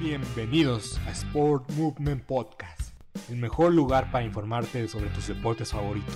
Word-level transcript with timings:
Bienvenidos 0.00 1.00
a 1.08 1.10
Sport 1.10 1.72
Movement 1.72 2.22
Podcast, 2.22 2.92
el 3.30 3.36
mejor 3.36 3.74
lugar 3.74 4.12
para 4.12 4.24
informarte 4.24 4.86
sobre 4.86 5.08
tus 5.08 5.26
deportes 5.26 5.72
favoritos. 5.72 6.14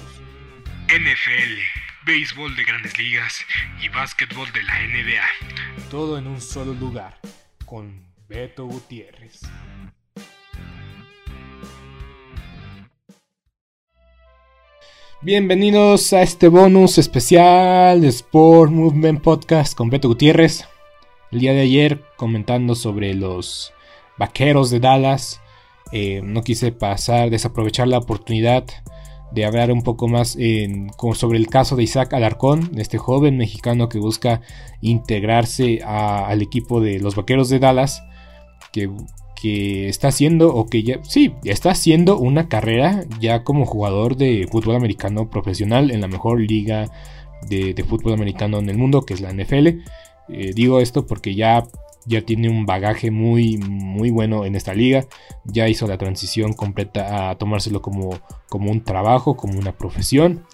NFL, 0.86 1.58
béisbol 2.06 2.54
de 2.54 2.62
grandes 2.62 2.96
ligas 2.96 3.40
y 3.82 3.88
básquetbol 3.88 4.46
de 4.52 4.62
la 4.62 4.74
NBA. 4.86 5.90
Todo 5.90 6.16
en 6.16 6.28
un 6.28 6.40
solo 6.40 6.74
lugar, 6.74 7.18
con 7.66 8.06
Beto 8.28 8.66
Gutiérrez. 8.66 9.40
Bienvenidos 15.22 16.12
a 16.12 16.22
este 16.22 16.46
bonus 16.46 16.98
especial 16.98 18.00
de 18.00 18.08
Sport 18.08 18.70
Movement 18.70 19.20
Podcast 19.20 19.76
con 19.76 19.90
Beto 19.90 20.06
Gutiérrez 20.06 20.68
el 21.32 21.40
día 21.40 21.54
de 21.54 21.62
ayer 21.62 22.02
comentando 22.16 22.74
sobre 22.74 23.14
los 23.14 23.72
vaqueros 24.22 24.70
de 24.70 24.78
Dallas. 24.78 25.40
Eh, 25.90 26.20
no 26.22 26.42
quise 26.42 26.70
pasar, 26.70 27.28
desaprovechar 27.28 27.88
la 27.88 27.98
oportunidad 27.98 28.64
de 29.32 29.44
hablar 29.44 29.72
un 29.72 29.82
poco 29.82 30.08
más 30.08 30.38
sobre 31.14 31.38
el 31.38 31.46
caso 31.48 31.74
de 31.74 31.82
Isaac 31.82 32.12
Alarcón, 32.12 32.70
este 32.76 32.98
joven 32.98 33.36
mexicano 33.36 33.88
que 33.88 33.98
busca 33.98 34.42
integrarse 34.80 35.80
al 35.82 36.40
equipo 36.42 36.80
de 36.80 37.00
los 37.00 37.16
vaqueros 37.16 37.48
de 37.48 37.58
Dallas, 37.58 38.02
que, 38.72 38.90
está 39.88 40.08
haciendo, 40.08 40.54
o 40.54 40.66
que 40.66 40.84
ya, 40.84 41.02
sí, 41.02 41.34
está 41.44 41.72
haciendo 41.72 42.16
una 42.16 42.48
carrera 42.48 43.04
ya 43.18 43.42
como 43.42 43.66
jugador 43.66 44.16
de 44.16 44.46
fútbol 44.52 44.76
americano 44.76 45.30
profesional 45.30 45.90
en 45.90 46.00
la 46.00 46.06
mejor 46.06 46.40
liga 46.40 46.86
de, 47.48 47.84
fútbol 47.88 48.12
americano 48.12 48.58
en 48.58 48.68
el 48.68 48.78
mundo, 48.78 49.02
que 49.02 49.14
es 49.14 49.20
la 49.20 49.32
NFL. 49.32 49.66
Eh, 50.28 50.52
digo 50.54 50.78
esto 50.78 51.06
porque 51.06 51.34
ya, 51.34 51.66
ya 52.06 52.22
tiene 52.22 52.48
un 52.48 52.66
bagaje 52.66 53.10
muy, 53.10 53.58
muy 53.58 54.10
bueno 54.10 54.44
en 54.44 54.54
esta 54.54 54.74
liga. 54.74 55.06
Ya 55.44 55.68
hizo 55.68 55.86
la 55.86 55.98
transición 55.98 56.52
completa 56.52 57.30
a 57.30 57.38
tomárselo 57.38 57.82
como, 57.82 58.18
como 58.48 58.70
un 58.70 58.82
trabajo, 58.82 59.36
como 59.36 59.58
una 59.58 59.72
profesión. 59.72 60.44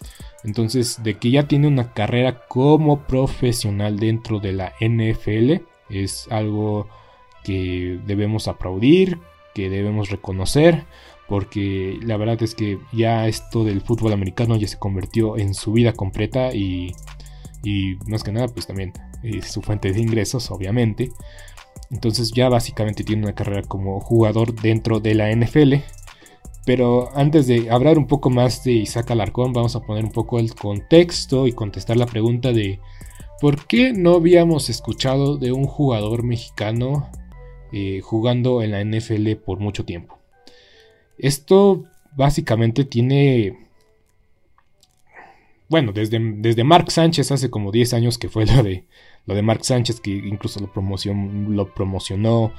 Entonces, 0.45 1.03
de 1.03 1.15
que 1.15 1.31
ya 1.31 1.49
tiene 1.49 1.67
una 1.67 1.93
carrera 1.93 2.47
como 2.47 3.07
profesional 3.07 3.99
dentro 3.99 4.41
de 4.41 4.53
la 4.53 4.73
NFL, 4.81 5.65
es 5.91 6.29
algo 6.31 6.89
que 7.45 7.99
debemos 8.07 8.47
aplaudir, 8.47 9.19
que 9.55 9.71
debemos 9.71 10.11
reconocer, 10.11 10.85
porque 11.29 11.99
la 12.03 12.17
verdad 12.17 12.43
es 12.43 12.55
que 12.55 12.79
ya 12.93 13.27
esto 13.27 13.65
del 13.65 13.81
fútbol 13.81 14.13
americano 14.13 14.57
ya 14.57 14.69
se 14.69 14.79
convirtió 14.79 15.37
en 15.37 15.55
su 15.55 15.73
vida 15.73 15.93
completa 15.93 16.55
y, 16.55 16.95
y 17.63 17.97
más 18.07 18.23
que 18.23 18.33
nada, 18.33 18.49
pues 18.49 18.67
también 18.67 18.93
su 19.43 19.63
fuente 19.63 19.93
de 19.93 20.01
ingresos, 20.01 20.51
obviamente. 20.51 21.11
Entonces 21.91 22.33
ya 22.33 22.49
básicamente 22.49 23.05
tiene 23.05 23.23
una 23.25 23.35
carrera 23.35 23.63
como 23.63 24.01
jugador 24.01 24.55
dentro 24.55 25.01
de 25.01 25.15
la 25.15 25.31
NFL. 25.31 25.75
Pero 26.67 27.09
antes 27.17 27.47
de 27.47 27.71
hablar 27.71 27.97
un 27.97 28.07
poco 28.07 28.29
más 28.29 28.63
de 28.63 28.73
Isaac 28.73 29.11
Alarcón, 29.11 29.53
vamos 29.55 29.75
a 29.75 29.81
poner 29.81 30.05
un 30.05 30.13
poco 30.13 30.39
el 30.39 30.55
contexto 30.55 31.47
y 31.47 31.53
contestar 31.53 31.97
la 31.97 32.07
pregunta 32.07 32.53
de 32.53 32.79
¿por 33.41 33.67
qué 33.67 33.93
no 33.95 34.17
habíamos 34.17 34.69
escuchado 34.69 35.39
de 35.39 35.53
un 35.53 35.65
jugador 35.65 36.25
mexicano 36.25 37.09
eh, 37.73 38.01
jugando 38.03 38.63
en 38.63 38.73
la 38.73 38.85
NFL 38.85 39.33
por 39.37 39.61
mucho 39.61 39.87
tiempo? 39.87 40.19
Esto 41.17 41.85
básicamente 42.15 42.85
tiene 42.85 43.68
bueno, 45.69 45.93
desde, 45.93 46.19
desde 46.21 46.65
Mark 46.65 46.91
Sánchez 46.91 47.31
hace 47.31 47.51
como 47.51 47.71
10 47.71 47.95
años 47.95 48.19
que 48.19 48.29
fue 48.29 48.47
lo 48.57 48.63
de, 48.63 48.85
lo 49.27 49.35
de 49.35 49.43
Mark 49.43 49.65
Sánchez, 49.65 50.01
que 50.01 50.11
incluso 50.11 50.61
lo, 50.61 51.75
promocionó 51.75 52.53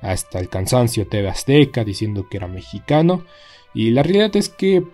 hasta 0.00 0.38
el 0.38 0.48
cansancio 0.48 1.06
TV 1.06 1.28
Azteca 1.28 1.84
diciendo 1.84 2.28
que 2.28 2.38
era 2.38 2.48
mexicano. 2.48 3.24
Y 3.74 3.90
la 3.90 4.02
realidad 4.02 4.34
es 4.36 4.48
que 4.48 4.84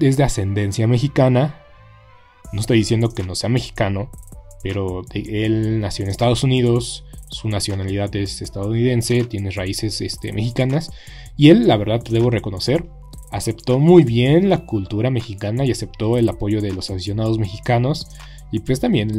es 0.00 0.16
de 0.16 0.24
ascendencia 0.24 0.86
mexicana. 0.86 1.60
No 2.52 2.60
estoy 2.60 2.78
diciendo 2.78 3.10
que 3.10 3.22
no 3.22 3.34
sea 3.34 3.48
mexicano, 3.48 4.10
pero 4.62 5.02
él 5.12 5.80
nació 5.80 6.04
en 6.04 6.10
Estados 6.10 6.44
Unidos, 6.44 7.04
su 7.28 7.48
nacionalidad 7.48 8.14
es 8.14 8.42
estadounidense, 8.42 9.24
tiene 9.24 9.50
raíces 9.50 10.00
este, 10.00 10.32
mexicanas. 10.32 10.92
Y 11.36 11.50
él, 11.50 11.66
la 11.66 11.76
verdad, 11.76 12.00
debo 12.08 12.30
reconocer, 12.30 12.88
aceptó 13.34 13.80
muy 13.80 14.04
bien 14.04 14.48
la 14.48 14.64
cultura 14.64 15.10
mexicana 15.10 15.64
y 15.64 15.72
aceptó 15.72 16.18
el 16.18 16.28
apoyo 16.28 16.60
de 16.60 16.72
los 16.72 16.88
aficionados 16.90 17.40
mexicanos 17.40 18.06
y 18.52 18.60
pues 18.60 18.78
también 18.78 19.10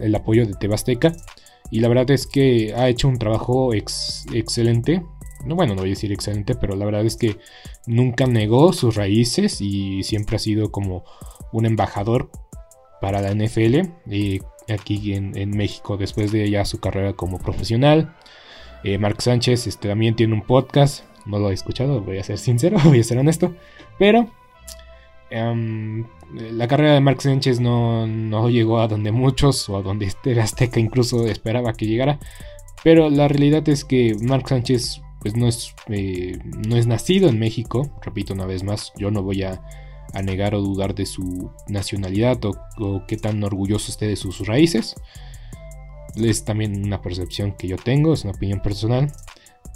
el 0.00 0.14
apoyo 0.14 0.46
de 0.46 0.54
Tebasteca. 0.54 1.12
Y 1.68 1.80
la 1.80 1.88
verdad 1.88 2.10
es 2.12 2.28
que 2.28 2.72
ha 2.76 2.88
hecho 2.88 3.08
un 3.08 3.18
trabajo 3.18 3.74
excelente. 3.74 5.02
No, 5.44 5.56
bueno, 5.56 5.74
no 5.74 5.80
voy 5.80 5.90
a 5.90 5.94
decir 5.94 6.12
excelente, 6.12 6.54
pero 6.54 6.76
la 6.76 6.84
verdad 6.84 7.04
es 7.04 7.16
que 7.16 7.36
nunca 7.86 8.26
negó 8.26 8.72
sus 8.72 8.94
raíces 8.94 9.60
y 9.60 10.04
siempre 10.04 10.36
ha 10.36 10.38
sido 10.38 10.70
como 10.70 11.04
un 11.52 11.66
embajador 11.66 12.30
para 13.00 13.20
la 13.20 13.34
NFL 13.34 13.88
y 14.08 14.40
aquí 14.68 15.14
en, 15.14 15.50
México 15.50 15.96
después 15.96 16.30
de 16.30 16.48
ya 16.48 16.64
su 16.64 16.78
carrera 16.78 17.14
como 17.14 17.38
profesional. 17.38 18.14
Eh, 18.84 18.98
Mark 18.98 19.20
Sánchez 19.20 19.66
este, 19.66 19.88
también 19.88 20.14
tiene 20.14 20.34
un 20.34 20.42
podcast 20.42 21.04
no 21.26 21.38
lo 21.38 21.50
he 21.50 21.54
escuchado, 21.54 22.00
voy 22.00 22.18
a 22.18 22.24
ser 22.24 22.38
sincero, 22.38 22.78
voy 22.84 23.00
a 23.00 23.04
ser 23.04 23.18
honesto. 23.18 23.54
Pero 23.98 24.28
em, 25.30 26.04
la 26.32 26.68
carrera 26.68 26.94
de 26.94 27.00
Mark 27.00 27.20
Sánchez 27.22 27.60
no, 27.60 28.48
llegó 28.48 28.80
a 28.80 28.88
donde 28.88 29.12
muchos 29.12 29.68
o 29.68 29.76
a 29.76 29.82
donde 29.82 30.06
este 30.06 30.40
Azteca 30.40 30.80
incluso 30.80 31.26
esperaba 31.26 31.72
que 31.74 31.86
llegara. 31.86 32.18
Pero 32.84 33.10
la 33.10 33.28
realidad 33.28 33.68
es 33.68 33.84
que 33.84 34.16
Mark 34.20 34.48
Sánchez 34.48 35.02
pues 35.20 35.36
no 35.36 35.46
es, 35.46 35.72
eh, 35.88 36.36
no 36.66 36.76
es 36.76 36.86
nacido 36.86 37.28
en 37.28 37.38
México. 37.38 37.88
Repito 38.02 38.34
una 38.34 38.46
vez 38.46 38.64
más, 38.64 38.92
yo 38.96 39.10
no 39.10 39.22
voy 39.22 39.44
a, 39.44 39.62
negar 40.22 40.54
o 40.54 40.60
dudar 40.60 40.94
de 40.94 41.06
su 41.06 41.50
nacionalidad 41.68 42.44
o, 42.44 42.52
o 42.78 43.06
qué 43.06 43.16
tan 43.16 43.42
orgulloso 43.42 43.90
esté 43.90 44.06
de 44.06 44.16
sus 44.16 44.46
raíces. 44.46 44.94
Es 46.16 46.44
también 46.44 46.84
una 46.84 47.00
percepción 47.00 47.52
que 47.52 47.68
yo 47.68 47.76
tengo, 47.76 48.12
es 48.12 48.24
una 48.24 48.34
opinión 48.34 48.60
personal. 48.60 49.10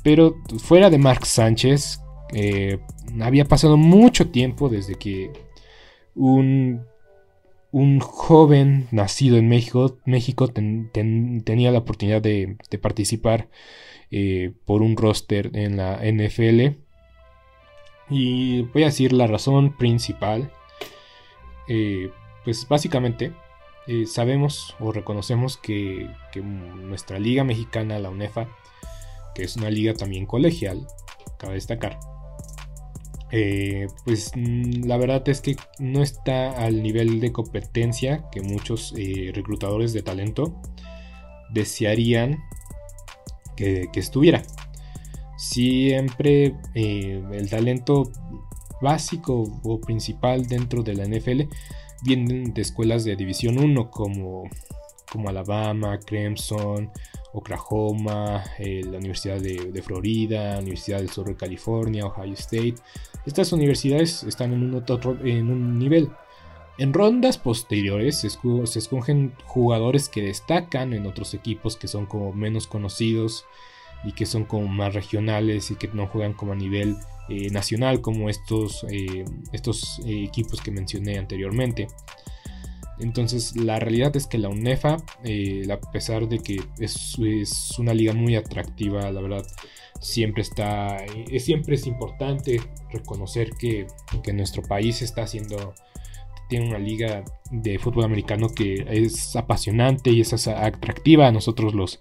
Pero 0.07 0.37
fuera 0.63 0.89
de 0.89 0.99
Mark 0.99 1.27
Sánchez, 1.27 2.01
eh, 2.33 2.79
había 3.21 3.45
pasado 3.45 3.77
mucho 3.77 4.31
tiempo 4.31 4.69
desde 4.69 4.95
que 4.95 5.33
un, 6.15 6.87
un 7.73 7.99
joven 7.99 8.87
nacido 8.93 9.37
en 9.37 9.49
México, 9.49 9.99
México 10.05 10.47
tenía 10.47 11.73
la 11.73 11.79
oportunidad 11.79 12.23
de, 12.23 12.57
participar 12.81 13.49
eh, 14.13 14.53
por 14.65 14.83
un 14.83 14.97
roster 14.97 15.51
en 15.55 15.77
la 15.77 15.99
NFL. 16.05 16.77
Y 18.09 18.63
voy 18.63 18.85
a 18.85 18.87
decir 18.87 19.13
la 19.13 19.27
razón 19.27 19.77
principal. 19.77 20.53
Eh, 21.67 22.13
pues 22.45 22.69
básicamente 22.69 23.33
sabemos 24.07 24.77
o 24.79 24.93
reconocemos 24.93 25.57
que, 25.57 26.09
que, 26.31 26.43
nuestra 26.43 27.19
liga 27.19 27.43
mexicana, 27.43 27.99
la 27.99 28.11
UNEFA, 28.11 28.47
que 29.37 29.45
es 29.45 29.57
una 29.57 29.69
liga 29.69 29.93
también 29.93 30.25
colegial, 30.25 30.87
cabe 31.37 31.55
destacar. 31.55 31.99
Eh, 33.33 33.87
pues 34.05 34.33
mm, 34.35 34.87
la 34.87 34.97
verdad 34.97 35.29
es 35.29 35.43
que 35.43 35.57
no 35.79 36.03
está 36.03 36.53
al 36.53 36.83
nivel 36.83 37.21
de 37.21 37.33
competencia 37.33 38.25
que 38.33 38.41
muchos 38.41 38.95
eh, 38.97 39.31
reclutadores 39.35 39.93
de 39.93 40.03
talento 40.03 40.59
desearían 41.53 42.39
que, 43.57 43.91
estuviera. 43.95 44.43
Siempre 45.37 46.55
eh, 46.75 47.23
el 47.33 47.51
talento 47.51 48.11
básico 48.81 49.45
o 49.65 49.81
principal 49.83 50.47
dentro 50.47 50.83
de 50.83 50.95
la 50.95 51.05
NFL 51.05 51.43
vienen 52.05 52.55
de 52.55 52.63
escuelas 52.63 53.05
de 53.05 53.17
División 53.17 53.59
1 53.59 53.91
como, 53.91 54.45
como 55.11 55.29
Alabama, 55.29 55.99
Clemson, 55.99 56.91
Oklahoma, 57.37 58.43
eh, 58.59 58.81
la 58.83 58.97
Universidad 58.97 59.39
de, 59.39 59.83
Florida, 59.83 60.59
Universidad 60.59 60.99
del 60.99 61.11
Sur 61.11 61.27
de 61.27 61.37
California, 61.37 62.07
Ohio 62.07 62.33
State. 62.33 62.77
Estas 63.27 63.53
universidades 63.53 64.25
están 64.25 64.55
en 64.55 64.75
un, 64.75 64.85
en 65.25 65.51
un 65.51 65.79
nivel. 65.79 66.11
En 66.79 66.95
rondas 66.95 67.37
posteriores 67.37 68.21
se, 68.21 68.29
escogen 68.79 69.35
jugadores 69.45 70.09
que 70.09 70.23
destacan 70.23 70.95
en 70.95 71.07
otros 71.07 71.35
equipos 71.35 71.77
que 71.77 71.89
son 71.89 72.07
como 72.07 72.33
menos 72.33 72.67
conocidos 72.67 73.45
y 74.05 74.13
que 74.13 74.25
son 74.25 74.45
como 74.45 74.69
más 74.69 74.95
regionales 74.95 75.71
y 75.71 75.77
que 75.77 75.89
no 75.89 76.07
juegan 76.07 76.33
como 76.33 76.53
a 76.53 76.57
nivel 76.57 76.97
eh, 77.29 77.51
nacional 77.51 78.01
como 78.01 78.31
estos, 78.31 78.85
eh, 78.91 79.25
estos 79.53 80.01
equipos 80.07 80.63
que 80.63 80.71
mencioné 80.71 81.19
anteriormente. 81.19 81.89
Entonces 82.99 83.57
la 83.57 83.79
realidad 83.79 84.17
es 84.17 84.27
que 84.27 84.39
la 84.39 84.49
UNEFA, 84.49 84.97
a 84.97 85.91
pesar 85.93 86.29
de 86.29 86.39
que 86.39 86.61
es, 86.79 87.17
es, 87.19 87.79
una 87.79 87.95
liga 87.95 88.13
muy 88.13 88.37
atractiva, 88.37 89.11
la 89.11 89.21
verdad, 89.21 89.47
siempre 90.01 90.43
está, 90.43 90.99
siempre 91.39 91.75
es 91.75 91.87
importante 91.87 92.61
reconocer 92.91 93.51
que, 93.51 93.87
que 94.23 94.33
nuestro 94.33 94.63
país 94.63 95.03
está 95.03 95.23
haciendo, 95.23 95.75
tiene 96.49 96.69
una 96.69 96.79
liga 96.79 97.25
de 97.51 97.79
fútbol 97.79 98.05
americano 98.05 98.49
que 98.49 98.87
es 98.89 99.37
apasionante 99.37 100.11
y 100.11 100.21
es 100.21 100.49
atractiva 100.49 101.27
a 101.27 101.33
nosotros 101.33 101.75
los 101.75 102.01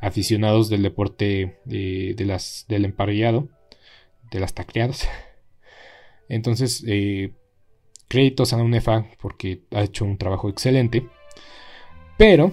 aficionados 0.00 0.70
del 0.70 0.82
deporte 0.82 1.60
de 1.64 2.24
las, 2.24 2.64
del 2.68 2.86
emparrillado 2.86 3.48
de 4.30 4.40
las 4.40 4.54
tacleadas. 4.54 5.08
Entonces, 6.28 6.84
eh, 6.86 7.32
créditos 8.10 8.52
a 8.52 8.56
la 8.56 8.64
UNEFA 8.64 9.06
porque 9.22 9.62
ha 9.70 9.82
hecho 9.82 10.04
un 10.04 10.18
trabajo 10.18 10.50
excelente. 10.50 11.06
Pero 12.18 12.52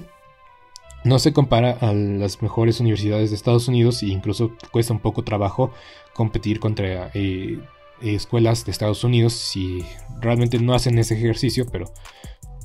no 1.03 1.19
se 1.19 1.33
compara 1.33 1.71
a 1.71 1.93
las 1.93 2.41
mejores 2.41 2.79
universidades 2.79 3.31
de 3.31 3.35
Estados 3.35 3.67
Unidos 3.67 4.03
e 4.03 4.07
incluso 4.07 4.51
cuesta 4.71 4.93
un 4.93 4.99
poco 4.99 5.23
trabajo 5.23 5.71
competir 6.13 6.59
contra 6.59 7.09
eh, 7.13 7.59
escuelas 8.01 8.65
de 8.65 8.71
Estados 8.71 9.03
Unidos 9.03 9.33
si 9.33 9.83
realmente 10.21 10.59
no 10.59 10.73
hacen 10.73 10.99
ese 10.99 11.15
ejercicio, 11.15 11.65
pero, 11.71 11.91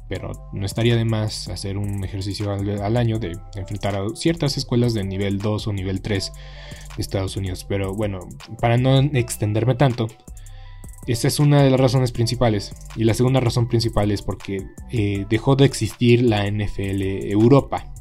pero 0.09 0.33
no 0.53 0.67
estaría 0.67 0.95
de 0.95 1.07
más 1.07 1.49
hacer 1.49 1.79
un 1.79 2.05
ejercicio 2.05 2.53
al, 2.53 2.97
año 2.97 3.19
de 3.19 3.39
enfrentar 3.55 3.97
a 3.97 4.05
ciertas 4.15 4.59
escuelas 4.59 4.93
de 4.93 5.05
nivel 5.05 5.39
2 5.39 5.67
o 5.67 5.73
nivel 5.73 6.03
3 6.03 6.33
de 6.97 7.03
Estados 7.03 7.37
Unidos. 7.37 7.65
Pero 7.67 7.95
bueno, 7.95 8.21
para 8.61 8.77
no 8.77 8.99
extenderme 8.99 9.77
tanto, 9.77 10.09
esta 11.07 11.29
es 11.29 11.41
una 11.41 11.63
de 11.63 11.71
las 11.71 11.81
razones 11.81 12.13
principales. 12.13 12.73
Y 12.97 13.05
la 13.05 13.15
segunda 13.15 13.41
razón 13.41 13.69
principal 13.69 14.11
es 14.11 14.23
porque 14.23 14.67
eh, 14.91 15.27
dejó 15.29 15.57
de 15.57 15.65
existir 15.65 16.23
la 16.23 16.49
NFL 16.51 17.03
Europa. 17.31 17.93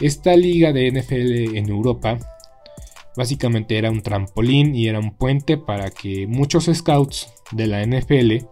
Esta 0.00 0.36
liga 0.36 0.72
de 0.72 0.90
NFL 0.92 1.56
en 1.56 1.68
Europa 1.68 2.18
básicamente 3.16 3.76
era 3.76 3.90
un 3.90 4.02
trampolín 4.02 4.74
y 4.74 4.86
era 4.86 5.00
un 5.00 5.10
puente 5.10 5.58
para 5.58 5.90
que 5.90 6.26
muchos 6.28 6.70
scouts 6.72 7.28
de 7.50 7.66
la 7.66 7.84
NFL 7.84 8.46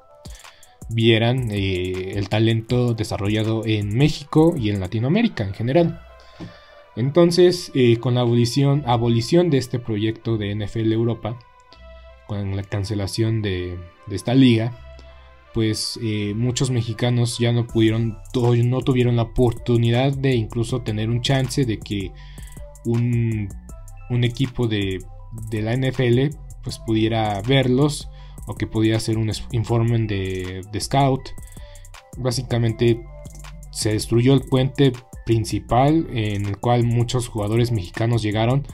vieran 0.89 1.51
eh, 1.51 2.13
el 2.17 2.29
talento 2.29 2.95
desarrollado 2.95 3.63
en 3.65 3.97
México 3.97 4.55
y 4.57 4.71
en 4.71 4.81
Latinoamérica 4.81 5.45
en 5.45 5.55
general. 5.55 6.01
Entonces, 6.97 7.71
eh, 7.75 7.99
con 7.99 8.15
la 8.15 8.23
abolición, 8.23 8.83
abolición 8.87 9.51
de 9.51 9.59
este 9.59 9.79
proyecto 9.79 10.39
de 10.39 10.55
NFL 10.55 10.93
Europa, 10.93 11.39
con 12.27 12.57
la 12.57 12.63
cancelación 12.63 13.43
de, 13.43 13.79
esta 14.11 14.35
liga, 14.35 14.73
pues 15.55 15.99
eh, 16.03 16.35
muchos 16.37 16.71
mexicanos 16.71 17.39
ya 17.39 17.53
no 17.53 17.67
pudieron, 17.67 18.19
no 18.35 18.81
tuvieron 18.83 19.17
la 19.17 19.23
oportunidad 19.23 20.13
de 20.13 20.35
incluso 20.35 20.83
tener 20.83 21.09
un 21.11 21.23
chance 21.23 21.65
de 21.65 21.79
que 21.79 22.13
un, 22.85 23.49
equipo 24.23 24.69
de, 24.69 24.99
la 25.53 25.77
NFL 25.77 26.37
pues 26.63 26.79
pudiera 26.79 27.41
verlos 27.43 28.09
o 28.47 28.55
que 28.55 28.67
pudiera 28.67 28.99
hacer 28.99 29.19
un 29.19 29.31
informe 29.53 29.99
de 30.07 30.81
scout. 30.81 31.31
Básicamente 32.19 33.03
se 33.71 33.93
destruyó 33.93 34.33
el 34.33 34.41
puente 34.41 34.93
principal 35.27 36.07
en 36.11 36.47
el 36.47 36.57
cual 36.59 36.85
muchos 36.85 37.29
jugadores 37.29 37.73
mexicanos 37.73 38.23
llegaron 38.23 38.67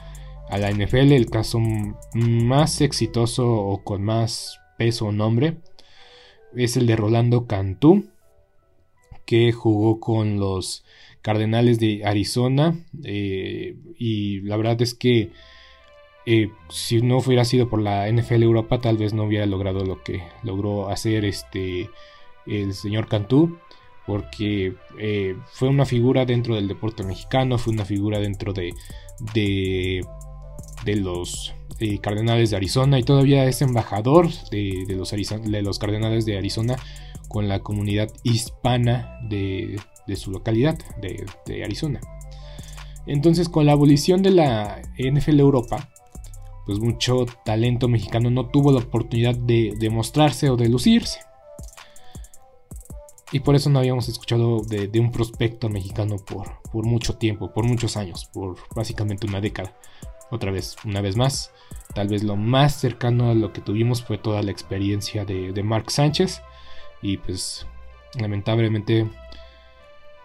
a 0.53 0.57
la 0.57 0.71
NFL. 0.71 1.11
El 1.11 1.29
caso 1.29 1.59
más 2.13 2.81
exitoso 2.81 3.51
o 3.51 3.83
con 3.83 4.03
más 4.03 4.59
peso 4.77 5.07
o 5.07 5.11
nombre 5.11 5.57
es 6.55 6.77
el 6.77 6.85
de 6.85 6.95
Rolando 6.95 7.47
Cantú, 7.47 8.05
que 9.25 9.51
jugó 9.51 9.99
con 9.99 10.39
los 10.39 10.85
Cardenales 11.21 11.79
de 11.79 12.05
Arizona. 12.05 12.77
Eh, 13.03 13.75
y 13.97 14.41
la 14.41 14.57
verdad 14.57 14.81
es 14.81 14.93
que 14.93 15.31
eh, 16.25 16.51
si 16.69 17.01
no 17.01 17.17
hubiera 17.17 17.45
sido 17.45 17.67
por 17.67 17.81
la 17.81 18.07
NFL 18.11 18.43
Europa, 18.43 18.79
tal 18.79 18.97
vez 18.97 19.13
no 19.13 19.23
hubiera 19.23 19.45
logrado 19.47 19.83
lo 19.83 20.03
que 20.03 20.23
logró 20.43 20.89
hacer 20.89 21.25
este 21.25 21.89
el 22.45 22.73
señor 22.73 23.07
Cantú 23.07 23.57
porque 24.05 24.75
eh, 24.99 25.37
fue 25.47 25.69
una 25.69 25.85
figura 25.85 26.25
dentro 26.25 26.55
del 26.55 26.67
deporte 26.67 27.03
mexicano, 27.03 27.57
fue 27.57 27.73
una 27.73 27.85
figura 27.85 28.19
dentro 28.19 28.53
de, 28.53 28.73
de, 29.33 30.05
los 30.85 31.53
eh, 31.79 31.99
Cardenales 31.99 32.51
de 32.51 32.57
Arizona 32.57 32.99
y 32.99 33.03
todavía 33.03 33.45
es 33.45 33.61
embajador 33.61 34.29
de, 34.51 34.85
los, 34.89 35.11
de 35.11 35.61
los 35.61 35.79
Cardenales 35.79 36.25
de 36.25 36.37
Arizona 36.37 36.77
con 37.27 37.47
la 37.47 37.59
comunidad 37.59 38.09
hispana 38.23 39.19
de, 39.23 39.79
su 40.15 40.31
localidad, 40.31 40.77
de, 41.01 41.63
Arizona. 41.63 41.99
Entonces 43.07 43.49
con 43.49 43.65
la 43.65 43.71
abolición 43.71 44.21
de 44.21 44.31
la 44.31 44.81
NFL 44.97 45.39
Europa, 45.39 45.89
pues 46.65 46.79
mucho 46.79 47.25
talento 47.43 47.87
mexicano 47.87 48.29
no 48.29 48.49
tuvo 48.49 48.71
la 48.71 48.79
oportunidad 48.79 49.35
de 49.35 49.73
demostrarse 49.77 50.49
o 50.49 50.57
de 50.57 50.69
lucirse. 50.69 51.19
Y 53.31 53.39
por 53.39 53.55
eso 53.55 53.71
no 53.71 53.79
habíamos 53.79 54.07
escuchado 54.09 54.61
de, 54.61 54.99
un 54.99 55.11
prospecto 55.11 55.67
mexicano 55.67 56.17
por, 56.17 56.61
por, 56.71 56.85
mucho 56.85 57.17
tiempo, 57.17 57.51
por 57.51 57.65
muchos 57.65 57.97
años, 57.97 58.29
por 58.31 58.57
básicamente 58.75 59.25
una 59.25 59.41
década. 59.41 59.75
Otra 60.33 60.49
vez, 60.49 60.77
una 60.83 60.99
vez 60.99 61.15
más, 61.15 61.51
tal 61.93 62.07
vez 62.07 62.23
lo 62.23 62.35
más 62.35 62.73
cercano 62.73 63.29
a 63.29 63.35
lo 63.35 63.53
que 63.53 63.61
tuvimos 63.61 64.03
fue 64.03 64.17
toda 64.17 64.41
la 64.41 64.49
experiencia 64.49 65.25
de, 65.25 65.51
de 65.51 65.61
Mark 65.61 65.91
Sánchez. 65.91 66.41
Y 67.03 67.17
pues, 67.17 67.67
lamentablemente, 68.19 69.07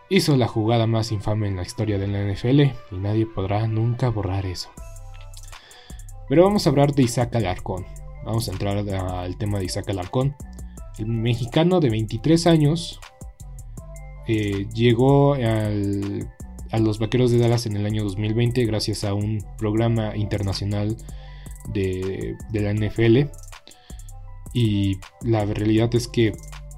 hizo 0.08 0.34
la 0.38 0.48
jugada 0.48 0.86
más 0.86 1.12
infame 1.12 1.48
en 1.48 1.56
la 1.56 1.62
historia 1.62 1.98
de 1.98 2.06
la 2.06 2.22
NFL 2.22 2.60
y 2.60 2.98
nadie 2.98 3.26
podrá 3.26 3.66
nunca 3.66 4.08
borrar 4.08 4.46
eso. 4.46 4.70
Pero 6.26 6.44
vamos 6.44 6.66
a 6.66 6.70
hablar 6.70 6.94
de 6.94 7.02
Isaac 7.02 7.36
Alarcón. 7.36 7.84
Vamos 8.24 8.48
a 8.48 8.52
entrar 8.52 8.78
al 8.78 9.36
tema 9.36 9.58
de 9.58 9.66
Isaac 9.66 9.90
Alarcón. 9.90 10.36
El 10.98 11.08
mexicano 11.08 11.80
de 11.80 11.90
23 11.90 12.46
años 12.46 12.98
eh, 14.26 14.66
llegó 14.72 15.36
a 16.70 16.78
los 16.78 16.98
Vaqueros 16.98 17.30
de 17.30 17.38
Dallas 17.38 17.66
en 17.66 17.76
el 17.76 17.86
año 17.86 18.04
2020 18.04 18.64
gracias 18.64 19.04
a 19.04 19.14
un 19.14 19.44
programa 19.58 20.16
internacional 20.16 20.96
de, 21.72 22.36
la 22.52 22.72
NFL. 22.72 23.30
Y 24.54 24.98
la 25.22 25.44
realidad 25.44 25.94
es 25.94 26.08
que 26.08 26.32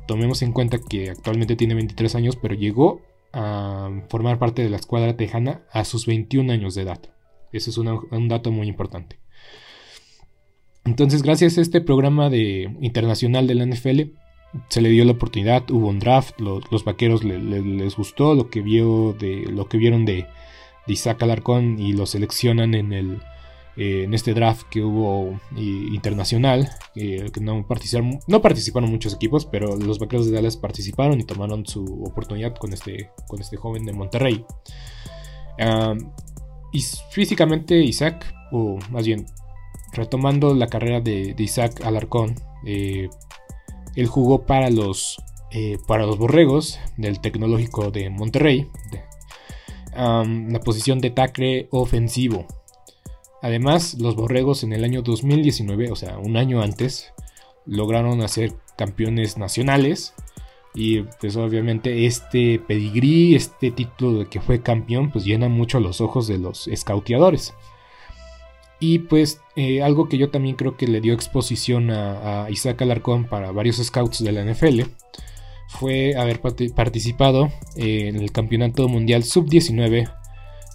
tomemos 0.07 0.43
en 0.43 0.53
cuenta 0.53 0.79
que 0.79 1.11
actualmente 1.11 1.57
tiene 1.57 1.75
23 1.75 2.15
años, 2.17 2.37
pero 2.37 2.55
llegó 2.55 3.01
a 3.33 3.91
formar 4.09 4.39
parte 4.39 4.63
de 4.63 4.71
la 4.71 4.77
escuadra 4.77 5.17
tejana 5.17 5.63
a 5.73 5.85
sus 5.85 6.07
21 6.07 6.53
años 6.53 6.75
de 6.75 6.83
edad. 6.83 7.01
Ese 7.53 7.71
es 7.71 7.79
un 7.79 8.29
dato 8.29 8.51
muy 8.51 8.69
importante. 8.69 9.19
Entonces, 10.85 11.23
gracias 11.23 11.59
a 11.59 11.61
este 11.61 11.81
programa 11.81 12.31
de, 12.31 12.77
internacional 12.81 13.47
de 13.47 13.55
la 13.55 13.67
NFL, 13.67 14.13
se 14.69 14.81
le 14.81 14.89
dio 14.89 15.05
la 15.05 15.13
oportunidad, 15.13 15.71
hubo 15.71 15.89
un 15.89 15.99
draft, 15.99 16.39
los 16.41 16.85
vaqueros 16.85 17.25
les 17.25 17.97
gustó 17.97 18.35
lo 18.35 18.51
que 18.51 18.63
vio 18.63 19.13
de 19.13 19.47
lo 19.51 19.69
que 19.69 19.79
vieron 19.79 20.05
de, 20.05 20.27
Isaac 20.87 21.23
Alarcón 21.23 21.79
y 21.79 21.93
lo 21.93 22.05
seleccionan 22.05 22.75
en 22.75 22.93
el 22.93 23.23
eh, 23.77 24.03
en 24.05 24.13
este 24.13 24.35
draft 24.35 24.67
que 24.69 24.83
hubo 24.83 25.39
internacional, 25.57 26.69
que 26.95 27.31
no 27.41 27.65
participaron, 27.67 28.19
no 28.27 28.43
participaron 28.43 28.91
muchos 28.91 29.15
equipos, 29.15 29.47
pero 29.47 29.77
los 29.77 30.01
vaqueros 30.01 30.27
de 30.27 30.33
Dallas 30.33 30.57
participaron 30.57 31.21
y 31.21 31.25
tomaron 31.25 31.65
su 31.65 31.85
oportunidad 32.05 32.57
con 32.57 32.73
este, 32.73 33.11
con 33.29 33.41
este 33.41 33.57
joven 33.57 33.85
de 33.87 33.93
Monterrey. 33.93 34.45
y 36.73 36.81
físicamente 37.13 37.77
Isaac, 37.77 38.35
o 38.51 38.79
más 38.91 39.07
bien 39.07 39.27
retomando 39.93 40.55
la 40.55 40.67
carrera 40.67 41.01
de, 41.01 41.35
Isaac 41.39 41.85
Alarcón, 41.85 42.35
eh, 42.67 43.09
él 43.97 44.07
jugó 44.07 44.47
para 44.47 44.71
los, 44.71 45.23
eh, 45.51 45.79
para 45.87 46.07
los 46.07 46.19
Borregos 46.19 46.79
del 46.97 47.21
Tecnológico 47.21 47.91
de 47.91 48.11
Monterrey. 48.11 48.69
la 49.95 50.61
posición 50.65 51.01
de 51.01 51.11
tackle 51.11 51.69
ofensivo. 51.71 52.47
Además, 53.43 53.97
los 53.99 54.17
Borregos 54.17 54.63
en 54.63 54.73
el 54.73 54.85
año 54.85 55.03
2019, 55.03 55.91
o 55.91 55.97
sea, 55.97 56.19
un 56.19 56.37
año 56.37 56.63
antes, 56.63 57.13
lograron 57.67 58.21
hacer 58.23 58.55
campeones 58.77 59.39
nacionales. 59.39 60.15
Y 60.75 61.03
pues 61.21 61.37
obviamente 61.37 62.07
este 62.07 62.61
pedigrí, 62.61 63.35
este 63.35 63.73
título 63.73 64.21
de 64.21 64.27
que 64.27 64.41
fue 64.41 64.63
campeón, 64.63 65.11
pues 65.11 65.25
llena 65.25 65.49
mucho 65.49 65.81
los 65.81 66.01
ojos 66.01 66.29
de 66.29 66.39
los 66.39 66.69
scouteadores. 66.75 67.55
Y 68.81 69.01
pues 69.01 69.41
eh, 69.57 69.83
algo 69.83 70.09
que 70.09 70.17
yo 70.17 70.31
también 70.31 70.57
creo 70.57 70.77
que 70.77 70.87
le 70.87 71.01
dio 71.01 71.13
exposición 71.13 71.91
a, 71.91 72.45
a, 72.45 72.51
Isaac 72.51 72.81
Alarcón 72.81 73.27
para 73.27 73.53
varios 73.53 73.77
scouts 73.77 74.25
de 74.25 74.33
la 74.33 74.43
NFL 74.43 74.83
fue 75.69 76.17
haber 76.17 76.41
participado 76.41 77.51
en 77.77 78.17
el 78.17 78.33
Campeonato 78.33 78.89
Mundial 78.89 79.23
Sub-19 79.23 80.13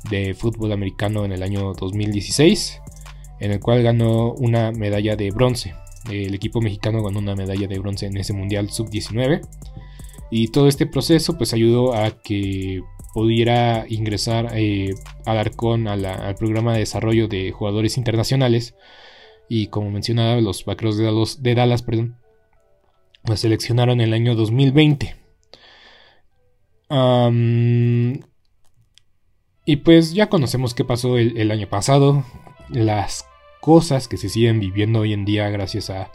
de 0.09 0.33
fútbol 0.33 0.71
americano 0.71 1.25
en 1.25 1.31
el 1.31 1.43
año 1.43 1.73
2016, 1.73 2.81
en 3.39 3.51
el 3.51 3.59
cual 3.59 3.83
ganó 3.83 4.33
una 4.33 4.71
medalla 4.71 5.15
de 5.15 5.31
bronce. 5.31 5.75
El 6.09 6.33
equipo 6.33 6.61
mexicano 6.61 7.03
ganó 7.03 7.19
una 7.19 7.35
medalla 7.35 7.67
de 7.67 7.79
bronce 7.79 8.05
en 8.05 8.17
ese 8.17 8.33
Mundial 8.33 8.69
Sub-19. 8.69 9.41
Y 10.31 10.47
todo 10.47 10.67
este 10.67 10.85
proceso 10.85 11.37
pues 11.37 11.53
ayudó 11.53 11.93
a 11.93 12.21
que 12.21 12.81
pudiera 13.15 13.85
ingresar 13.87 14.49
eh, 14.55 14.93
Alarcón 15.25 15.87
al 15.87 16.35
programa 16.35 16.73
de 16.73 16.79
desarrollo 16.79 17.29
de 17.29 17.53
jugadores 17.53 17.95
internacionales. 17.95 18.75
Y 19.47 19.67
como 19.67 19.89
mencionaba, 19.89 20.41
los 20.41 20.65
vaqueros 20.65 20.97
de 20.97 21.05
Dallas, 21.55 21.81
de 21.81 21.85
perdón, 21.85 22.17
la 23.23 23.37
seleccionaron 23.37 24.01
en 24.01 24.07
el 24.09 24.13
año 24.13 24.35
2020. 24.35 25.15
y 29.65 29.75
pues 29.77 30.13
ya 30.13 30.27
conocemos 30.27 30.73
qué 30.73 30.83
pasó 30.83 31.17
el, 31.17 31.51
año 31.51 31.69
pasado, 31.69 32.25
las 32.67 33.29
cosas 33.61 34.09
que 34.09 34.17
se 34.17 34.27
siguen 34.27 34.59
viviendo 34.59 34.99
hoy 34.99 35.13
en 35.13 35.23
día 35.23 35.49
gracias 35.49 35.89
a, 35.89 36.11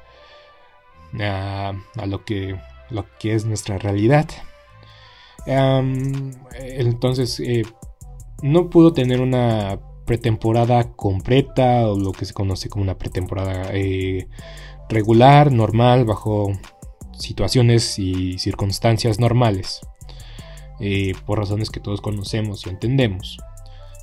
a, 1.18 2.06
lo, 2.06 2.26
que, 2.26 2.60
lo 2.90 3.06
que 3.18 3.34
es 3.34 3.46
nuestra 3.46 3.78
realidad. 3.78 4.28
Entonces, 5.46 7.40
eh, 7.40 7.62
no 8.42 8.70
pudo 8.70 8.92
tener 8.92 9.20
una 9.20 9.80
pretemporada 10.06 10.92
completa 10.94 11.88
o 11.88 11.98
lo 11.98 12.12
que 12.12 12.24
se 12.24 12.34
conoce 12.34 12.68
como 12.68 12.82
una 12.82 12.98
pretemporada 12.98 13.70
eh, 13.72 14.28
regular, 14.88 15.52
normal, 15.52 16.04
bajo 16.04 16.52
situaciones 17.16 17.98
y 17.98 18.38
circunstancias 18.38 19.20
normales, 19.20 19.80
eh, 20.80 21.12
por 21.26 21.38
razones 21.38 21.70
que 21.70 21.80
todos 21.80 22.00
conocemos 22.00 22.66
y 22.66 22.70
entendemos. 22.70 23.38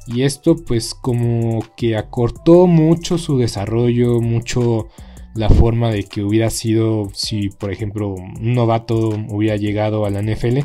Y 0.07 0.23
esto 0.23 0.55
pues 0.55 0.93
como 0.93 1.59
que 1.75 1.97
acortó 1.97 2.67
mucho 2.67 3.17
su 3.17 3.37
desarrollo, 3.37 4.21
mucho 4.21 4.87
la 5.35 5.49
forma 5.49 5.91
de 5.91 6.03
que 6.03 6.23
hubiera 6.23 6.49
sido 6.49 7.09
si 7.13 7.49
por 7.49 7.71
ejemplo 7.71 8.09
un 8.09 8.55
novato 8.55 9.09
hubiera 9.29 9.57
llegado 9.57 10.05
a 10.05 10.09
la 10.09 10.21
NFL. 10.21 10.59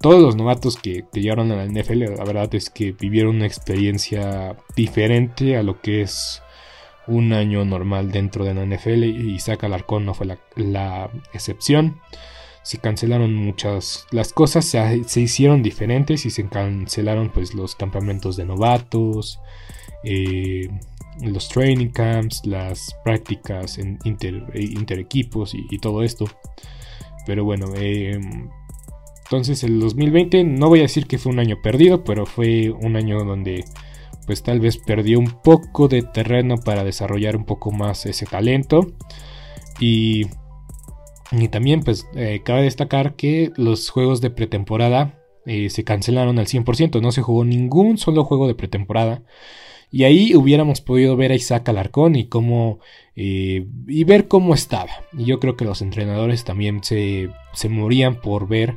Todos 0.00 0.22
los 0.22 0.36
novatos 0.36 0.76
que, 0.76 1.04
llegaron 1.12 1.50
a 1.52 1.56
la 1.56 1.66
NFL 1.66 2.16
la 2.16 2.24
verdad 2.24 2.54
es 2.54 2.70
que 2.70 2.92
vivieron 2.92 3.36
una 3.36 3.46
experiencia 3.46 4.56
diferente 4.76 5.56
a 5.56 5.62
lo 5.62 5.80
que 5.80 6.02
es 6.02 6.42
un 7.06 7.32
año 7.32 7.64
normal 7.64 8.12
dentro 8.12 8.44
de 8.44 8.54
la 8.54 8.64
NFL 8.64 9.04
y 9.04 9.34
Isaac 9.34 9.64
Alarcón 9.64 10.04
no 10.04 10.14
fue 10.14 10.26
la, 10.56 11.10
excepción. 11.32 12.00
Se 12.62 12.78
cancelaron 12.78 13.34
muchas 13.34 14.06
las 14.12 14.32
cosas, 14.32 14.64
se, 14.64 15.20
hicieron 15.20 15.62
diferentes 15.62 16.24
y 16.26 16.30
se 16.30 16.48
cancelaron 16.48 17.30
pues 17.30 17.54
los 17.54 17.74
campamentos 17.74 18.36
de 18.36 18.44
novatos, 18.44 19.40
eh, 20.04 20.68
los 21.20 21.48
training 21.48 21.88
camps, 21.88 22.46
las 22.46 22.96
prácticas 23.04 23.78
en 23.78 23.98
inter, 24.04 24.98
equipos 25.00 25.54
y, 25.54 25.78
todo 25.78 26.04
esto. 26.04 26.26
Pero 27.26 27.44
bueno, 27.44 27.66
eh, 27.76 28.18
entonces 29.32 29.64
el 29.64 29.80
2020 29.80 30.44
no 30.44 30.68
voy 30.68 30.80
a 30.80 30.82
decir 30.82 31.06
que 31.06 31.16
fue 31.16 31.32
un 31.32 31.38
año 31.38 31.62
perdido, 31.62 32.04
pero 32.04 32.26
fue 32.26 32.70
un 32.70 32.96
año 32.96 33.24
donde 33.24 33.64
pues 34.26 34.42
tal 34.42 34.60
vez 34.60 34.76
perdió 34.76 35.18
un 35.18 35.40
poco 35.42 35.88
de 35.88 36.02
terreno 36.02 36.56
para 36.58 36.84
desarrollar 36.84 37.34
un 37.34 37.46
poco 37.46 37.72
más 37.72 38.04
ese 38.04 38.26
talento. 38.26 38.92
Y, 39.80 40.26
y 41.30 41.48
también 41.48 41.80
pues 41.80 42.06
eh, 42.14 42.42
cabe 42.44 42.64
destacar 42.64 43.16
que 43.16 43.52
los 43.56 43.88
juegos 43.88 44.20
de 44.20 44.28
pretemporada 44.28 45.18
eh, 45.46 45.70
se 45.70 45.82
cancelaron 45.82 46.38
al 46.38 46.46
100%, 46.46 47.00
no 47.00 47.10
se 47.10 47.22
jugó 47.22 47.46
ningún 47.46 47.96
solo 47.96 48.24
juego 48.24 48.46
de 48.46 48.54
pretemporada. 48.54 49.22
Y 49.90 50.04
ahí 50.04 50.34
hubiéramos 50.34 50.82
podido 50.82 51.16
ver 51.16 51.32
a 51.32 51.36
Isaac 51.36 51.70
Alarcón 51.70 52.16
y 52.16 52.28
cómo 52.28 52.80
eh, 53.16 53.66
y 53.88 54.04
ver 54.04 54.28
cómo 54.28 54.52
estaba. 54.52 54.92
Y 55.16 55.24
yo 55.24 55.40
creo 55.40 55.56
que 55.56 55.64
los 55.64 55.80
entrenadores 55.80 56.44
también 56.44 56.84
se, 56.84 57.30
se 57.54 57.70
morían 57.70 58.20
por 58.20 58.46
ver 58.46 58.76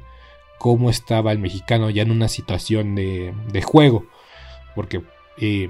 cómo 0.59 0.89
estaba 0.89 1.31
el 1.31 1.39
mexicano 1.39 1.89
ya 1.89 2.03
en 2.03 2.11
una 2.11 2.27
situación 2.27 2.95
de, 2.95 3.33
de 3.51 3.61
juego. 3.61 4.05
Porque 4.75 5.03
eh, 5.37 5.67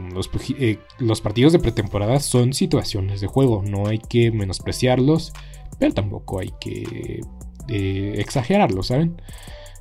eh, 0.60 0.80
los, 1.00 1.22
partidos 1.22 1.54
de 1.54 1.60
pretemporada 1.60 2.20
son 2.20 2.54
situaciones 2.54 3.20
de 3.20 3.27
juego, 3.27 3.63
no 3.65 3.88
hay 3.88 3.98
que 3.98 4.32
menospreciarlos, 4.32 5.34
pero 5.80 5.94
tampoco 5.94 6.39
hay 6.39 6.54
que 6.60 7.22
eh, 7.68 8.13
exagerarlos, 8.18 8.88
¿saben? 8.88 9.20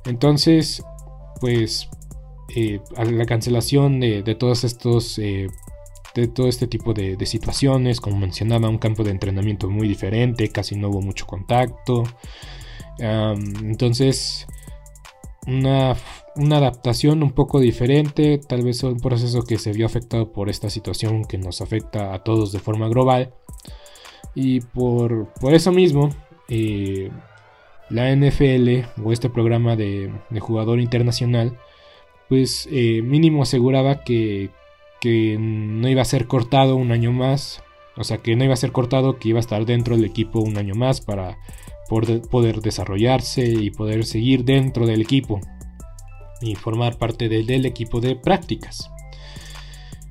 Entonces, 0.05 0.83
pues, 1.39 1.89
la 2.97 3.25
cancelación 3.25 3.99
de, 3.99 4.35
todos 4.39 4.63
estos, 4.63 5.17
de 5.17 5.49
todo 6.33 6.47
este 6.47 6.67
tipo 6.67 6.93
de, 6.93 7.23
situaciones, 7.25 8.01
como 8.01 8.17
mencionaba, 8.17 8.69
un 8.69 8.77
campo 8.77 9.03
de 9.03 9.11
entrenamiento 9.11 9.69
muy 9.69 9.87
diferente, 9.87 10.49
casi 10.49 10.75
no 10.75 10.89
hubo 10.89 11.01
mucho 11.01 11.25
contacto. 11.25 12.03
entonces, 12.99 14.47
una, 15.47 15.95
adaptación 16.35 17.23
un 17.23 17.31
poco 17.31 17.59
diferente, 17.59 18.39
tal 18.39 18.63
vez 18.63 18.83
un 18.83 18.99
proceso 18.99 19.43
que 19.43 19.57
se 19.57 19.71
vio 19.71 19.85
afectado 19.85 20.31
por 20.31 20.49
esta 20.49 20.69
situación 20.69 21.25
que 21.25 21.37
nos 21.37 21.61
afecta 21.61 22.13
a 22.13 22.23
todos 22.23 22.51
de 22.51 22.59
forma 22.59 22.87
global. 22.87 23.33
Y 24.33 24.61
por, 24.61 25.29
eso 25.51 25.71
mismo, 25.71 26.09
eh, 26.49 27.09
la 27.89 28.13
NFL 28.13 28.85
o 29.03 29.11
este 29.11 29.29
programa 29.29 29.75
de, 29.75 30.11
jugador 30.39 30.79
internacional, 30.79 31.57
pues 32.27 32.67
eh, 32.71 33.01
mínimo 33.01 33.43
aseguraba 33.43 34.03
que, 34.03 34.49
que 34.99 35.37
no 35.39 35.87
iba 35.87 36.01
a 36.01 36.05
ser 36.05 36.27
cortado 36.27 36.75
un 36.75 36.91
año 36.91 37.11
más. 37.11 37.61
O 37.97 38.03
sea, 38.03 38.17
que 38.17 38.35
no 38.35 38.43
iba 38.43 38.53
a 38.53 38.57
ser 38.57 38.73
cortado, 38.73 39.19
que 39.19 39.29
iba 39.29 39.39
a 39.39 39.41
estar 39.41 39.65
dentro 39.65 39.95
del 39.95 40.03
equipo 40.03 40.39
un 40.41 40.57
año 40.57 40.75
más 40.75 40.99
para 40.99 41.37
poder 41.89 42.61
desarrollarse 42.61 43.47
y 43.47 43.71
poder 43.71 44.05
seguir 44.05 44.43
dentro 44.43 44.85
del 44.85 45.01
equipo 45.01 45.39
y 46.41 46.55
formar 46.55 46.97
parte 46.97 47.29
del 47.29 47.65
equipo 47.65 48.01
de 48.01 48.15
prácticas. 48.15 48.89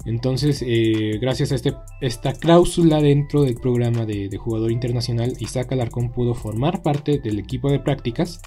Entonces, 0.05 0.63
eh, 0.67 1.19
gracias 1.21 1.53
a 1.53 1.55
este, 1.55 1.75
esta 2.01 2.35
cláusula 2.35 3.01
dentro 3.01 3.43
del 3.43 3.55
programa 3.55 4.05
de, 4.05 4.29
jugador 4.37 4.71
internacional, 4.71 5.33
Isaac 5.41 5.73
Alarcón 5.73 6.11
pudo 6.11 6.35
formar 6.35 6.83
parte 6.83 7.19
del 7.19 7.39
equipo 7.39 7.71
de 7.71 7.81
prácticas. 7.81 8.41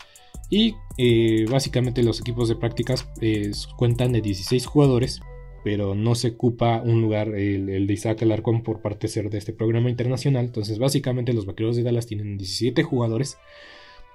Y 0.50 0.76
eh, 0.98 1.46
básicamente 1.50 2.04
los 2.04 2.22
equipos 2.22 2.48
de 2.48 2.56
prácticas 2.56 3.08
eh, 3.22 3.52
cuentan 3.76 4.14
de 4.14 4.22
16 4.22 4.66
jugadores 4.66 5.20
pero 5.64 5.96
no 5.96 6.16
se 6.16 6.30
ocupa 6.30 6.82
un 6.82 7.02
lugar 7.02 7.30
el, 7.30 7.88
de 7.88 7.94
Isaac 7.94 8.22
Alarcón 8.24 8.64
por 8.64 8.82
parte 8.82 9.08
ser 9.08 9.30
de 9.30 9.38
este 9.38 9.54
programa 9.54 9.90
internacional. 9.90 10.46
Entonces, 10.46 10.80
básicamente, 10.80 11.34
los 11.34 11.46
vaqueros 11.46 11.76
de 11.76 11.84
Dallas 11.84 12.08
tienen 12.08 12.38
17 12.38 12.84
jugadores 12.84 13.38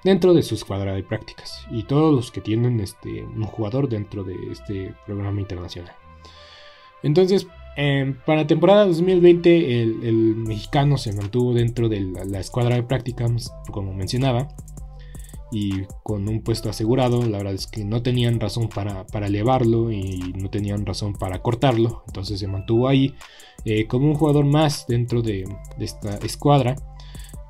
dentro 0.05 0.35
de 0.35 0.43
su 0.43 0.55
escuadra 0.55 0.95
de 0.95 1.03
prácticas 1.03 1.67
y 1.71 1.85
todos 1.85 2.15
los 2.15 2.33
que 2.33 2.41
tienen 2.41 2.81
este, 2.81 3.23
un 3.23 3.45
jugador 3.45 3.89
dentro 3.89 4.25
de 4.25 4.35
este 4.51 4.95
programa 5.07 5.41
internacional. 5.41 5.95
Entonces, 7.03 7.47
eh, 7.77 8.15
para 8.27 8.47
temporada 8.47 8.87
2020, 8.87 9.83
el, 9.83 10.37
mexicano 10.37 10.99
se 10.99 11.13
mantuvo 11.13 11.55
dentro 11.55 11.89
de 11.89 12.01
la 12.01 12.41
escuadra 12.41 12.77
de 12.77 12.83
prácticas, 12.83 13.53
como 13.71 13.93
mencionaba 13.95 14.49
y 15.53 15.83
con 16.03 16.29
un 16.29 16.43
puesto 16.43 16.71
asegurado, 16.71 17.23
la 17.27 17.39
verdad 17.39 17.53
es 17.53 17.67
que 17.67 17.85
no 17.85 18.03
tenían 18.03 18.41
razón 18.41 18.69
para, 18.69 19.05
elevarlo 19.27 19.93
y 19.93 20.33
no 20.41 20.49
tenían 20.49 20.87
razón 20.87 21.13
para 21.13 21.43
cortarlo, 21.43 22.03
entonces 22.07 22.41
se 22.41 22.49
mantuvo 22.49 22.89
ahí 22.89 23.15
eh, 23.67 23.87
como 23.87 24.09
un 24.09 24.15
jugador 24.15 24.47
más 24.47 24.87
dentro 24.89 25.21
de, 25.23 25.45
esta 25.79 26.17
escuadra. 26.25 26.75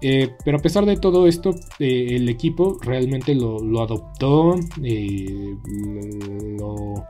Eh, 0.04 0.30
pero 0.44 0.58
a 0.58 0.60
pesar 0.60 0.84
de 0.84 0.96
todo 0.96 1.28
esto, 1.28 1.50
eh, 1.78 2.08
el 2.16 2.28
equipo 2.28 2.76
realmente 2.82 3.36
lo, 3.36 3.58
adoptó, 3.80 4.56
lo, 6.58 7.06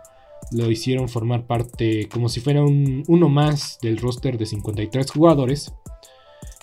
lo, 0.50 0.70
hicieron 0.70 1.08
formar 1.08 1.46
parte 1.46 2.06
como 2.10 2.28
si 2.28 2.40
fuera 2.40 2.62
un, 2.62 3.02
uno 3.08 3.30
más 3.30 3.78
del 3.80 3.96
roster 3.96 4.36
de 4.36 4.44
53 4.44 5.10
jugadores 5.10 5.72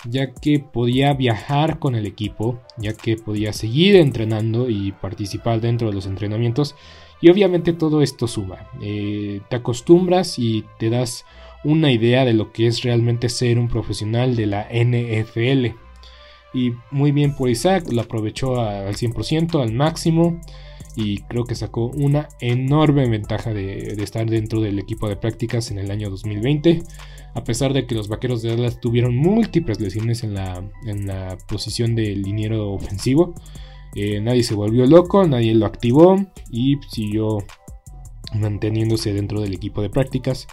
ya 0.04 0.32
que 0.32 0.58
podía 0.58 1.12
viajar 1.14 1.78
con 1.78 1.94
el 1.94 2.06
equipo, 2.06 2.60
ya 2.76 2.94
que 2.94 3.16
podía 3.16 3.52
seguir 3.52 3.96
entrenando 3.96 4.68
y 4.68 4.92
participar 4.92 5.60
dentro 5.60 5.88
de 5.88 5.94
los 5.94 6.06
entrenamientos 6.06 6.74
Y 7.20 7.28
obviamente 7.30 7.74
todo 7.74 8.00
esto 8.00 8.26
suma. 8.26 8.70
Eh, 8.80 9.42
te 9.50 9.56
acostumbras 9.56 10.38
y 10.38 10.64
te 10.78 10.88
das 10.88 11.26
una 11.64 11.92
idea 11.92 12.24
de 12.24 12.32
lo 12.32 12.52
que 12.52 12.66
es 12.66 12.82
realmente 12.82 13.28
ser 13.28 13.58
un 13.58 13.68
profesional 13.68 14.36
de 14.36 14.46
la 14.46 14.66
NFL. 14.70 15.76
Y 16.54 16.72
muy 16.90 17.12
bien 17.12 17.36
por 17.36 17.50
Isaac, 17.50 17.92
lo 17.92 18.00
aprovechó 18.00 18.60
al 18.60 18.94
100%, 18.94 19.62
al 19.62 19.72
máximo. 19.72 20.40
Y 20.96 21.18
creo 21.22 21.44
que 21.44 21.54
sacó 21.54 21.86
una 21.86 22.28
enorme 22.40 23.08
ventaja 23.08 23.52
de, 23.52 23.94
estar 24.02 24.28
dentro 24.28 24.60
del 24.60 24.78
equipo 24.78 25.08
de 25.08 25.16
prácticas 25.16 25.70
en 25.70 25.78
el 25.78 25.90
año 25.90 26.10
2020. 26.10 26.82
A 27.34 27.44
pesar 27.44 27.72
de 27.72 27.86
que 27.86 27.94
los 27.94 28.08
vaqueros 28.08 28.42
de 28.42 28.50
Dallas 28.50 28.80
tuvieron 28.80 29.16
múltiples 29.16 29.80
lesiones 29.80 30.24
en 30.24 30.34
la, 30.34 30.62
en 30.86 31.06
la 31.06 31.38
posición 31.48 31.94
del 31.94 32.22
liniero 32.22 32.72
ofensivo. 32.72 33.34
Eh, 33.94 34.20
nadie 34.20 34.42
se 34.42 34.54
volvió 34.54 34.86
loco, 34.86 35.26
nadie 35.26 35.54
lo 35.54 35.66
activó 35.66 36.16
y 36.50 36.76
siguió 36.90 37.38
manteniéndose 38.34 39.12
dentro 39.12 39.40
del 39.40 39.54
equipo 39.54 39.82
de 39.82 39.90
prácticas. 39.90 40.46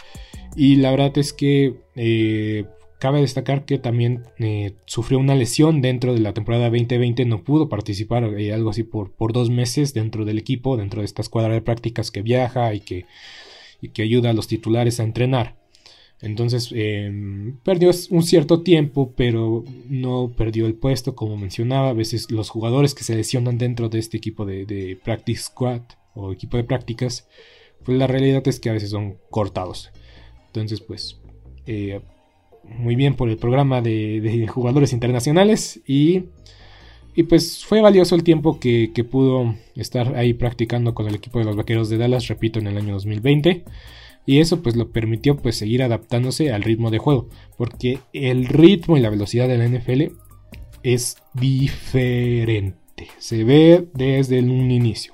Y 0.56 0.78
la 0.78 0.92
verdad 0.92 1.18
es 1.18 1.34
que 1.34 1.82
eh, 1.96 2.66
Cabe 3.00 3.22
destacar 3.22 3.66
que 3.66 3.78
también 3.78 4.24
eh, 4.40 4.74
sufrió 4.86 5.20
una 5.20 5.36
lesión 5.36 5.82
dentro 5.82 6.14
de 6.14 6.20
la 6.20 6.34
temporada 6.34 6.70
2020, 6.70 7.26
no 7.26 7.44
pudo 7.44 7.70
participar 7.70 8.24
eh, 8.40 8.54
algo 8.54 8.72
así 8.72 8.84
por, 8.84 9.12
por, 9.12 9.34
dos 9.34 9.52
meses 9.52 9.94
dentro 9.94 10.26
del 10.26 10.40
equipo, 10.40 10.78
dentro 10.78 11.02
de 11.02 11.06
esta 11.06 11.22
escuadra 11.22 11.54
de 11.54 11.62
prácticas 11.62 12.10
que 12.10 12.24
viaja 12.24 12.74
y 12.74 12.80
que, 12.80 13.06
que 13.94 14.02
ayuda 14.02 14.32
a 14.32 14.34
los 14.34 14.48
titulares 14.48 15.00
a 15.00 15.04
entrenar. 15.04 15.56
Entonces 16.22 16.72
em, 16.74 17.58
perdió 17.58 17.92
un 18.10 18.24
cierto 18.24 18.64
tiempo, 18.64 19.14
pero 19.16 19.64
no 19.88 20.32
perdió 20.36 20.66
el 20.66 20.74
puesto, 20.74 21.16
como 21.16 21.38
mencionaba. 21.38 21.90
A 21.90 21.94
veces 21.94 22.32
los 22.32 22.50
jugadores 22.50 22.96
que 22.96 23.04
se 23.04 23.16
lesionan 23.16 23.60
dentro 23.60 23.90
de 23.90 24.00
este 24.00 24.18
equipo 24.18 24.46
de, 24.46 24.66
de 24.66 25.00
Practice 25.04 25.44
Squad 25.44 25.82
o 26.16 26.32
equipo 26.32 26.58
de 26.58 26.64
prácticas, 26.64 27.28
pues 27.84 27.98
la 27.98 28.08
realidad 28.08 28.48
es 28.48 28.60
que 28.60 28.70
a 28.72 28.74
veces 28.74 28.90
son 28.90 29.18
cortados. 29.30 29.92
Entonces, 30.48 30.82
pues 30.82 31.20
eh, 31.68 32.02
muy 32.78 32.96
bien 32.96 33.16
por 33.16 33.30
el 33.30 33.38
programa 33.38 33.82
de, 33.82 34.48
jugadores 34.50 34.94
internacionales 34.94 35.82
y, 35.86 36.26
y, 37.16 37.24
pues 37.24 37.66
fue 37.66 37.82
valioso 37.82 38.16
el 38.16 38.24
tiempo 38.24 38.60
que, 38.60 38.92
pudo 39.10 39.56
estar 39.76 40.16
ahí 40.16 40.34
practicando 40.34 40.94
con 40.94 41.08
el 41.08 41.16
equipo 41.16 41.40
de 41.40 41.46
los 41.46 41.56
Vaqueros 41.56 41.90
de 41.90 41.98
Dallas, 41.98 42.28
repito, 42.28 42.60
en 42.60 42.68
el 42.68 42.78
año 42.78 42.94
2020. 42.94 43.64
Y 44.26 44.40
eso 44.40 44.62
pues 44.62 44.76
lo 44.76 44.92
permitió 44.92 45.38
pues 45.38 45.56
seguir 45.56 45.82
adaptándose 45.82 46.52
al 46.52 46.64
ritmo 46.64 46.92
de 46.92 46.98
juego, 46.98 47.30
porque 47.58 48.00
el 48.12 48.46
ritmo 48.46 48.98
y 48.98 49.00
la 49.00 49.10
velocidad 49.10 49.48
de 49.48 49.58
la 49.58 49.68
NFL 49.68 50.14
es 50.84 51.18
diferente, 51.34 53.08
se 53.18 53.44
ve 53.46 53.88
desde 53.94 54.40
un 54.40 54.70
inicio. 54.70 55.14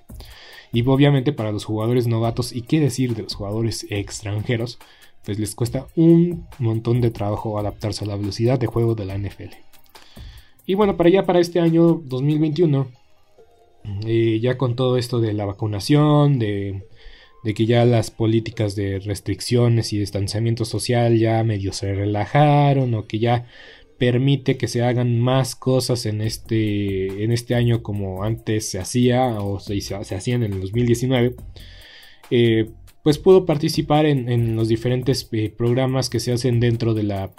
Y 0.71 0.81
obviamente 0.87 1.31
para 1.31 1.51
los 1.51 1.65
jugadores 1.65 2.07
novatos, 2.07 2.53
y 2.53 2.63
qué 2.63 2.79
decir 2.79 3.15
de 3.15 3.21
los 3.21 3.35
jugadores 3.35 3.85
extranjeros, 3.91 4.79
pues 5.25 5.39
les 5.39 5.55
cuesta 5.55 5.87
un 5.95 6.47
montón 6.59 7.01
de 7.01 7.11
trabajo 7.11 7.57
adaptarse 7.57 8.03
a 8.03 8.07
la 8.07 8.15
velocidad 8.15 8.59
de 8.59 8.67
juego 8.67 8.95
de 8.95 9.05
la 9.05 9.17
NFL. 9.17 9.55
Y 10.65 10.75
bueno, 10.75 10.95
para 10.97 11.09
ya 11.09 11.25
para 11.25 11.39
este 11.39 11.59
año 11.59 12.01
2021, 12.05 12.87
eh, 14.05 14.39
ya 14.41 14.57
con 14.57 14.75
todo 14.75 14.97
esto 14.97 15.19
de 15.19 15.33
la 15.33 15.45
vacunación, 15.45 16.39
de, 16.39 16.83
que 17.55 17.65
ya 17.65 17.83
las 17.85 18.11
políticas 18.11 18.75
de 18.75 18.99
restricciones 18.99 19.91
y 19.91 19.99
distanciamiento 19.99 20.63
social 20.63 21.17
ya 21.17 21.43
medio 21.43 21.73
se 21.73 21.93
relajaron 21.93 22.93
o 22.93 23.05
que 23.05 23.19
ya 23.19 23.47
permite 23.97 24.57
que 24.57 24.67
se 24.67 24.83
hagan 24.83 25.19
más 25.19 25.55
cosas 25.55 26.05
en 26.05 26.21
este, 26.21 27.23
en 27.23 27.31
este 27.31 27.55
año 27.55 27.83
como 27.83 28.23
antes 28.23 28.69
se 28.69 28.79
hacía 28.79 29.27
o 29.41 29.59
se, 29.59 29.77
hacían 29.95 30.43
en 30.43 30.53
el 30.53 30.61
2019. 30.61 31.35
Eh, 32.31 32.69
pues 33.03 33.17
pudo 33.17 33.45
participar 33.45 34.05
en, 34.05 34.55
los 34.55 34.69
diferentes 34.69 35.27
eh, 35.33 35.53
programas 35.55 36.09
que 36.09 36.21
se 36.21 36.31
hacen 36.31 36.61
dentro 36.61 36.93
de 36.93 37.03
la, 37.03 37.31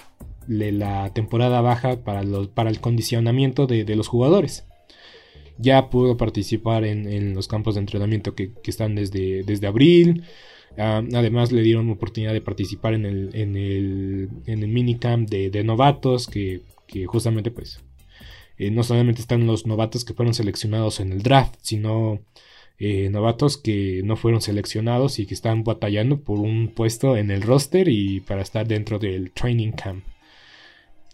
la 0.47 1.12
temporada 1.14 1.62
baja 1.62 2.04
para, 2.04 2.23
para 2.54 2.71
el 2.71 2.80
condicionamiento 2.80 3.67
de, 3.67 3.97
los 3.97 4.08
jugadores. 4.08 4.67
Ya 5.56 5.88
pudo 5.88 6.17
participar 6.19 6.84
en, 6.84 7.34
los 7.34 7.49
campos 7.49 7.75
de 7.75 7.80
entrenamiento 7.80 8.34
que, 8.34 8.52
están 8.65 8.95
desde, 8.95 9.43
desde 9.43 9.67
abril. 9.67 10.25
Ah, 10.76 11.02
además 11.15 11.50
le 11.50 11.62
dieron 11.62 11.88
oportunidad 11.91 12.32
de 12.34 12.41
participar 12.43 12.95
en 12.95 13.06
el, 13.06 13.30
en 13.34 13.56
el, 13.56 14.28
en 14.47 14.62
el 14.62 14.69
minicamp 14.69 15.28
de, 15.30 15.49
de 15.49 15.65
novatos 15.65 16.26
que, 16.26 16.62
justamente 17.06 17.50
pues 17.50 17.80
eh, 18.56 18.71
no 18.71 18.84
solamente 18.84 19.21
están 19.21 19.47
los 19.49 19.67
novatos 19.67 20.04
que 20.04 20.15
fueron 20.15 20.34
seleccionados 20.34 21.00
en 21.00 21.10
el 21.10 21.23
draft, 21.23 21.56
sino 21.60 22.21
eh, 22.76 23.08
novatos 23.08 23.56
que 23.56 24.02
no 24.04 24.17
fueron 24.17 24.41
seleccionados 24.41 25.21
y 25.21 25.26
que 25.26 25.34
están 25.34 25.63
batallando 25.63 26.21
por 26.21 26.41
un 26.41 26.69
puesto 26.75 27.17
en 27.17 27.30
el 27.30 27.43
roster 27.43 27.89
y 27.89 28.21
para 28.21 28.43
estar 28.43 28.67
dentro 28.67 28.99
del 28.99 29.30
training 29.30 29.73
camp. 29.73 30.04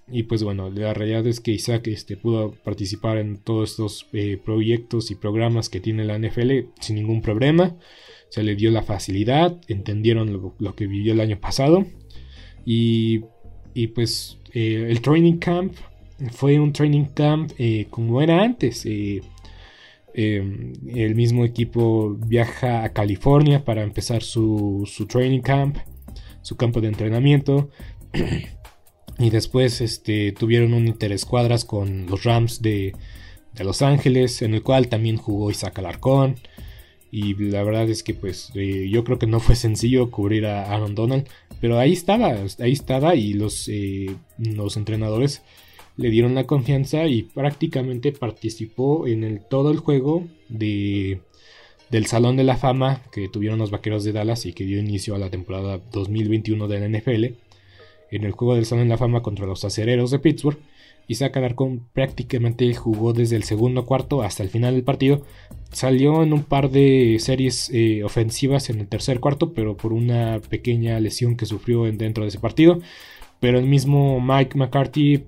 Y 0.08 0.24
pues 0.24 0.42
bueno, 0.42 0.70
la 0.70 0.94
realidad 0.94 1.26
es 1.26 1.38
que 1.38 1.52
Isaac 1.52 1.86
este, 1.88 2.16
pudo 2.16 2.52
participar 2.64 3.18
en 3.18 3.36
todos 3.36 3.72
estos 3.72 4.06
eh, 4.12 4.40
proyectos 4.42 5.10
y 5.10 5.14
programas 5.14 5.68
que 5.68 5.80
tiene 5.80 6.04
la 6.04 6.18
NFL 6.18 6.70
sin 6.80 6.96
ningún 6.96 7.20
problema. 7.20 7.76
Se 8.30 8.42
le 8.42 8.56
dio 8.56 8.70
la 8.70 8.82
facilidad, 8.82 9.60
entendieron 9.68 10.54
lo, 10.58 10.74
que 10.74 10.86
vivió 10.86 11.12
el 11.12 11.20
año 11.20 11.38
pasado. 11.38 11.86
Y, 12.64 13.20
y 13.74 13.88
pues 13.88 14.38
eh, 14.54 14.86
el 14.88 15.00
training 15.00 15.38
camp 15.38 15.74
fue 16.32 16.58
un 16.58 16.72
training 16.72 17.04
camp 17.14 17.52
como 17.90 18.20
era 18.22 18.42
antes. 18.42 18.86
Em, 20.14 20.72
el 20.88 21.14
mismo 21.14 21.44
equipo 21.44 22.16
viaja 22.26 22.84
a 22.84 22.92
California 22.92 23.64
para 23.64 23.82
empezar 23.82 24.22
su, 24.22 24.88
training 25.08 25.40
camp, 25.40 25.76
su 26.42 26.56
campo 26.56 26.80
de 26.80 26.88
entrenamiento. 26.88 27.70
y 29.18 29.30
después 29.30 29.80
este, 29.80 30.32
tuvieron 30.32 30.74
un 30.74 30.88
interescuadras 30.88 31.64
con 31.64 32.06
los 32.06 32.24
Rams 32.24 32.60
de, 32.62 32.94
Los 33.58 33.82
Ángeles, 33.82 34.42
en 34.42 34.54
el 34.54 34.62
cual 34.62 34.88
también 34.88 35.16
jugó 35.16 35.50
Isaac 35.50 35.78
Alarcón. 35.78 36.36
Y 37.12 37.34
la 37.34 37.64
verdad 37.64 37.88
es 37.88 38.02
que 38.04 38.14
pues 38.14 38.52
eh, 38.54 38.88
yo 38.88 39.02
creo 39.02 39.18
que 39.18 39.26
no 39.26 39.40
fue 39.40 39.56
sencillo 39.56 40.10
cubrir 40.10 40.46
a 40.46 40.72
Aaron 40.72 40.94
Donald. 40.94 41.28
Pero 41.60 41.78
ahí 41.78 41.92
estaba, 41.92 42.36
ahí 42.60 42.72
estaba 42.72 43.14
y 43.16 43.34
los, 43.34 43.68
eh, 43.68 44.14
los 44.38 44.76
entrenadores 44.76 45.42
le 46.00 46.08
dieron 46.08 46.34
la 46.34 46.44
confianza 46.44 47.06
y 47.06 47.24
prácticamente 47.24 48.10
participó 48.10 49.06
en 49.06 49.42
todo 49.50 49.70
el 49.70 49.78
juego 49.78 50.26
de, 50.48 51.20
del 51.90 52.06
Salón 52.06 52.36
de 52.36 52.44
la 52.44 52.56
Fama 52.56 53.02
que 53.12 53.28
tuvieron 53.28 53.58
los 53.58 53.70
Vaqueros 53.70 54.02
de 54.02 54.12
Dallas 54.12 54.46
y 54.46 54.54
que 54.54 54.64
dio 54.64 54.78
inicio 54.78 55.14
a 55.14 55.18
la 55.18 55.28
temporada 55.28 55.78
2021 55.92 56.68
de 56.68 56.80
la 56.80 56.98
NFL. 56.98 57.24
En 58.12 58.24
el 58.24 58.32
juego 58.32 58.54
del 58.54 58.64
Salón 58.64 58.84
de 58.84 58.94
la 58.94 58.98
Fama 58.98 59.22
contra 59.22 59.46
los 59.46 59.62
Acereros 59.64 60.10
de 60.10 60.18
Pittsburgh. 60.18 60.58
Isaac 61.06 61.36
Alarcón 61.36 61.86
prácticamente 61.92 62.72
jugó 62.74 63.12
desde 63.12 63.36
el 63.36 63.42
segundo 63.42 63.84
cuarto 63.84 64.22
hasta 64.22 64.42
el 64.42 64.48
final 64.48 64.74
del 64.74 64.84
partido. 64.84 65.26
Salió 65.70 66.22
en 66.22 66.32
un 66.32 66.44
par 66.44 66.70
de 66.70 67.18
series 67.20 67.68
eh, 67.74 68.04
ofensivas 68.04 68.70
en 68.70 68.80
el 68.80 68.88
tercer 68.88 69.20
cuarto, 69.20 69.52
pero 69.52 69.76
por 69.76 69.92
una 69.92 70.40
pequeña 70.48 70.98
lesión 70.98 71.36
que 71.36 71.46
sufrió 71.46 71.84
dentro 71.84 72.24
de 72.24 72.28
ese 72.28 72.38
partido. 72.38 72.80
Pero 73.38 73.58
el 73.58 73.66
mismo 73.66 74.20
Mike 74.20 74.56
McCarthy 74.56 75.24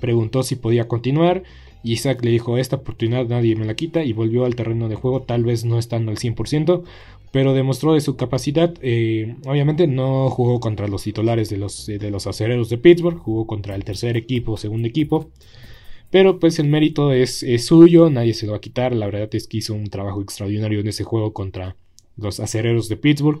preguntó 0.00 0.42
si 0.42 0.56
podía 0.56 0.88
continuar. 0.88 1.42
Y 1.82 1.92
Isaac 1.92 2.22
le 2.24 2.30
dijo, 2.30 2.58
esta 2.58 2.76
oportunidad 2.76 3.26
nadie 3.26 3.56
me 3.56 3.64
la 3.64 3.74
quita 3.74 4.04
y 4.04 4.12
volvió 4.12 4.44
al 4.44 4.54
terreno 4.54 4.88
de 4.88 4.96
juego, 4.96 5.22
tal 5.22 5.44
vez 5.44 5.64
no 5.64 5.78
estando 5.78 6.10
al 6.10 6.18
100%, 6.18 6.82
pero 7.32 7.54
demostró 7.54 7.94
de 7.94 8.00
su 8.00 8.16
capacidad. 8.16 8.74
Eh, 8.82 9.36
obviamente 9.46 9.86
no 9.86 10.28
jugó 10.30 10.60
contra 10.60 10.88
los 10.88 11.04
titulares 11.04 11.48
de 11.48 11.56
los, 11.56 11.86
de 11.86 12.10
los 12.10 12.26
acereros 12.26 12.68
de 12.68 12.78
Pittsburgh, 12.78 13.18
jugó 13.18 13.46
contra 13.46 13.76
el 13.76 13.84
tercer 13.84 14.16
equipo, 14.16 14.56
segundo 14.56 14.88
equipo. 14.88 15.30
Pero 16.10 16.40
pues 16.40 16.58
el 16.58 16.66
mérito 16.66 17.12
es, 17.12 17.44
suyo, 17.64 18.10
nadie 18.10 18.34
se 18.34 18.46
lo 18.46 18.52
va 18.52 18.58
a 18.58 18.60
quitar. 18.60 18.94
La 18.94 19.06
verdad 19.06 19.28
es 19.32 19.46
que 19.46 19.58
hizo 19.58 19.74
un 19.74 19.88
trabajo 19.88 20.20
extraordinario 20.20 20.80
en 20.80 20.88
ese 20.88 21.04
juego 21.04 21.32
contra 21.32 21.76
los 22.16 22.40
acereros 22.40 22.88
de 22.88 22.96
Pittsburgh. 22.96 23.40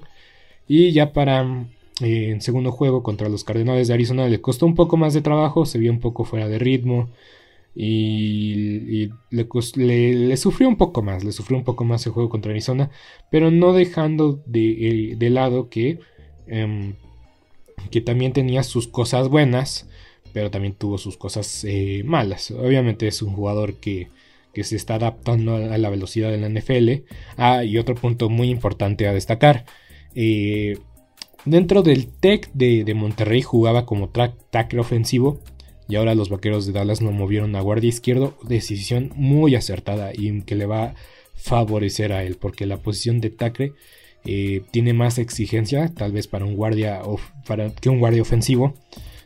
Y 0.68 0.92
ya 0.92 1.12
para 1.12 1.66
en 2.00 2.40
segundo 2.40 2.72
juego 2.72 3.02
contra 3.02 3.28
los 3.28 3.44
Cardenales 3.44 3.88
de 3.88 3.94
Arizona 3.94 4.28
le 4.28 4.40
costó 4.40 4.66
un 4.66 4.74
poco 4.74 4.96
más 4.96 5.14
de 5.14 5.22
trabajo, 5.22 5.66
se 5.66 5.78
vio 5.78 5.92
un 5.92 6.00
poco 6.00 6.24
fuera 6.24 6.48
de 6.48 6.58
ritmo 6.58 7.10
y, 7.74 9.10
le, 9.30 10.36
sufrió 10.36 10.68
un 10.68 10.76
poco 10.76 11.02
más, 11.02 11.24
le 11.24 11.32
sufrió 11.32 11.56
un 11.58 11.64
poco 11.64 11.84
más 11.84 12.04
el 12.06 12.12
juego 12.12 12.28
contra 12.28 12.50
Arizona, 12.50 12.90
pero 13.30 13.50
no 13.50 13.72
dejando 13.72 14.42
de, 14.46 15.16
lado 15.30 15.68
que, 15.68 16.00
em, 16.46 16.94
que 17.90 18.00
también 18.00 18.32
tenía 18.32 18.62
sus 18.62 18.88
cosas 18.88 19.28
buenas, 19.28 19.88
pero 20.32 20.50
también 20.50 20.74
tuvo 20.74 20.98
sus 20.98 21.16
cosas 21.16 21.64
eh, 21.64 22.02
malas. 22.04 22.50
Obviamente 22.50 23.06
es 23.08 23.22
un 23.22 23.32
jugador 23.32 23.74
que, 23.74 24.08
que 24.52 24.64
se 24.64 24.76
está 24.76 24.94
adaptando 24.96 25.56
a 25.56 25.78
la 25.78 25.90
velocidad 25.90 26.30
de 26.30 26.38
la 26.38 26.48
NFL. 26.48 27.04
Ah, 27.36 27.64
y 27.64 27.78
otro 27.78 27.94
punto 27.94 28.28
muy 28.28 28.50
importante 28.50 29.06
a 29.06 29.12
destacar. 29.12 29.64
Eh, 30.14 30.78
Dentro 31.44 31.82
del 31.82 32.08
Tech 32.08 32.50
de, 32.52 32.92
Monterrey 32.94 33.42
jugaba 33.42 33.86
como 33.86 34.10
tackle 34.10 34.80
ofensivo 34.80 35.40
y 35.88 35.96
ahora 35.96 36.14
los 36.14 36.28
vaqueros 36.28 36.66
de 36.66 36.72
Dallas 36.72 37.00
lo 37.00 37.10
movieron 37.12 37.56
a 37.56 37.60
guardia 37.60 37.88
izquierdo. 37.88 38.38
Decisión 38.42 39.12
muy 39.16 39.54
acertada 39.54 40.12
y 40.14 40.42
que 40.42 40.54
le 40.54 40.66
va 40.66 40.94
favorecer 41.40 42.12
a 42.12 42.22
él, 42.22 42.36
porque 42.36 42.66
la 42.66 42.76
posición 42.76 43.20
de 43.20 43.30
tackle 43.30 43.72
eh, 44.24 44.62
tiene 44.70 44.92
más 44.92 45.18
exigencia, 45.18 45.92
tal 45.94 46.12
vez 46.12 46.26
para 46.28 46.44
un 46.44 46.54
guardia 46.54 47.00
para 47.46 47.70
que 47.70 47.88
un 47.88 47.98
guardia 47.98 48.22
ofensivo. 48.22 48.74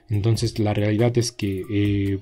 Entonces 0.08 0.58
la 0.58 0.74
realidad 0.74 1.16
es 1.18 1.32
que 1.32 1.64
eh, 1.70 2.18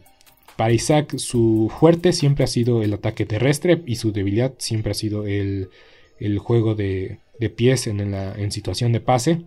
para 0.57 0.72
Isaac 0.72 1.18
su 1.18 1.70
fuerte 1.78 2.12
siempre 2.12 2.44
ha 2.44 2.48
sido 2.48 2.83
el 2.83 2.94
ataque 2.94 3.26
terrestre 3.26 3.83
y 3.87 3.96
su 3.96 4.12
debilidad 4.12 4.55
siempre 4.59 4.92
ha 4.92 4.94
sido 4.94 5.26
el, 5.26 5.68
juego 6.38 6.74
de, 6.74 7.18
pies 7.57 7.87
en, 7.87 8.14
en, 8.14 8.52
situación 8.52 8.92
de 8.92 9.00
pase. 9.00 9.42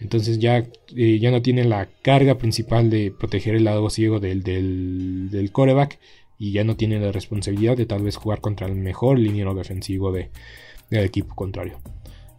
Entonces 0.00 0.38
ya, 0.38 0.66
eh, 0.94 1.18
ya 1.18 1.30
no 1.30 1.42
tiene 1.42 1.64
la 1.64 1.88
carga 2.02 2.36
principal 2.36 2.90
de 2.90 3.10
proteger 3.10 3.54
el 3.54 3.64
lado 3.64 3.88
ciego 3.88 4.20
del, 4.20 4.42
del, 4.42 5.50
coreback 5.52 5.98
y 6.38 6.52
ya 6.52 6.64
no 6.64 6.76
tiene 6.76 7.00
la 7.00 7.12
responsabilidad 7.12 7.76
de 7.76 7.86
tal 7.86 8.02
vez 8.02 8.16
jugar 8.16 8.40
contra 8.40 8.66
el 8.66 8.74
mejor 8.74 9.18
liniero 9.18 9.54
defensivo 9.54 10.12
de, 10.12 10.30
del 10.90 11.04
equipo 11.04 11.34
contrario. 11.34 11.78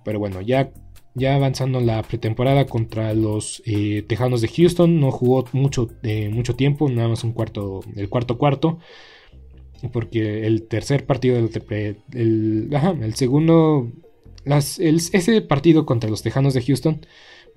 Pero 0.04 0.20
bueno, 0.20 0.41
ya, 0.41 0.72
ya 1.15 1.36
avanzando 1.36 1.80
la 1.80 2.04
pretemporada 2.04 2.65
contra 2.65 3.13
los 3.15 3.63
eh, 3.65 4.04
Tejanos 4.08 4.41
de 4.41 4.50
Houston, 4.50 5.00
no 5.00 5.12
jugó 5.12 5.46
mucho, 5.52 5.89
eh, 6.04 6.30
mucho 6.30 6.56
tiempo, 6.56 6.88
nada 6.89 7.10
más 7.10 7.24
un 7.24 7.34
cuarto, 7.34 7.82
el 7.96 8.08
cuarto 8.10 8.38
cuarto. 8.38 8.80
Porque 9.93 10.48
el 10.48 10.67
tercer 10.67 11.06
partido, 11.06 11.38
el, 11.38 11.52
el, 12.13 13.13
segundo, 13.13 13.91
las, 14.43 14.80
ese 14.80 15.41
partido 15.41 15.86
contra 15.86 16.10
los 16.10 16.24
Tejanos 16.24 16.56
de 16.56 16.63
Houston, 16.63 17.02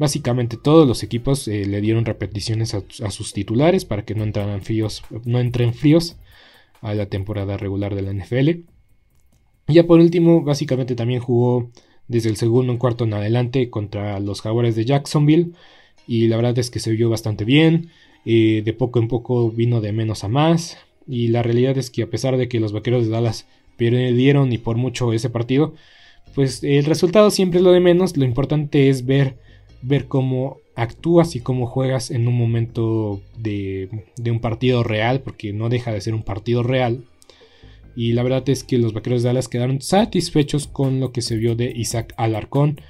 básicamente 0.01 0.57
todos 0.57 0.89
los 0.89 1.03
equipos 1.03 1.47
eh, 1.47 1.67
le 1.67 1.83
dieron 1.83 2.07
repeticiones 2.07 2.75
a, 2.75 3.11
sus 3.11 3.35
titulares 3.35 3.85
para 3.85 4.07
que 4.07 4.15
no 4.15 4.25
entraran 4.25 4.63
fríos, 4.63 5.03
no 5.27 5.39
entren 5.41 5.75
fríos 5.75 6.17
a 6.81 6.95
la 6.95 7.05
temporada 7.05 7.59
regular 7.59 7.95
de 7.95 8.01
la 8.01 8.15
NFL. 8.15 8.49
Y 9.69 9.75
ya 9.75 9.87
por 9.87 10.01
último, 10.01 10.41
básicamente 10.41 10.95
también 10.95 11.21
jugó 11.21 11.71
desde 12.09 12.31
el 12.31 12.37
segundo 12.37 12.79
cuarto 12.79 13.05
en 13.05 13.13
adelante 13.13 13.69
contra 13.69 14.19
los 14.21 14.41
Jaguares 14.41 14.75
de 14.75 14.87
Jacksonville. 14.87 15.53
Y 16.07 16.29
la 16.29 16.37
verdad 16.37 16.59
es 16.59 16.71
que 16.71 16.81
se 16.81 16.93
vio 16.93 17.11
bastante 17.11 17.45
bien. 17.45 17.91
Eh, 18.25 18.63
de 18.65 18.73
poco 18.73 19.01
en 19.01 19.09
poco 19.09 19.51
vino 19.51 19.83
de 19.83 19.93
menos 19.93 20.25
a 20.25 20.29
más. 20.29 20.79
Y 21.07 21.29
la 21.29 21.43
realidad 21.43 21.77
es 21.77 21.91
que 21.91 22.05
a 22.05 22.09
pesar 22.09 22.39
de 22.39 22.49
que 22.49 22.59
los 22.59 22.73
Vaqueros 22.73 23.05
de 23.05 23.11
Dallas 23.11 23.47
perdieron 23.77 24.51
y 24.51 24.57
por 24.57 24.79
mucho 24.79 25.13
ese 25.13 25.29
partido, 25.29 25.75
pues 26.35 26.65
el 26.65 26.87
resultado 26.87 27.31
siempre 27.31 27.59
es 27.59 27.65
lo 27.65 27.73
de 27.73 27.81
menos. 27.81 28.17
Lo 28.17 28.25
importante 28.25 28.89
es 28.89 29.05
ver, 29.05 29.37
ver 29.83 30.07
cómo 30.07 30.59
actúas 30.75 31.37
y 31.37 31.41
cómo 31.41 31.67
juegas 31.67 32.11
en 32.11 32.29
un 32.29 32.37
momento 32.37 33.21
de, 33.39 34.07
de 34.17 34.31
un 34.31 34.41
partido 34.41 34.83
real, 34.83 35.21
porque 35.21 35.53
no 35.53 35.69
deja 35.69 35.93
de 35.93 36.01
ser 36.01 36.15
un 36.15 36.23
partido 36.23 36.63
real. 36.63 37.05
Y 37.97 38.13
la 38.13 38.23
verdad 38.23 38.49
es 38.49 38.65
que 38.65 38.79
los 38.79 38.93
vaqueros 38.93 39.23
de 39.23 39.29
Dallas 39.29 39.49
quedaron 39.49 39.81
satisfechos 39.81 40.67
con 40.67 41.01
lo 41.01 41.13
que 41.13 41.23
se 41.23 41.37
vio 41.37 41.55
de 41.55 41.73
Isaac 41.75 42.15
Alarcón. 42.17 42.81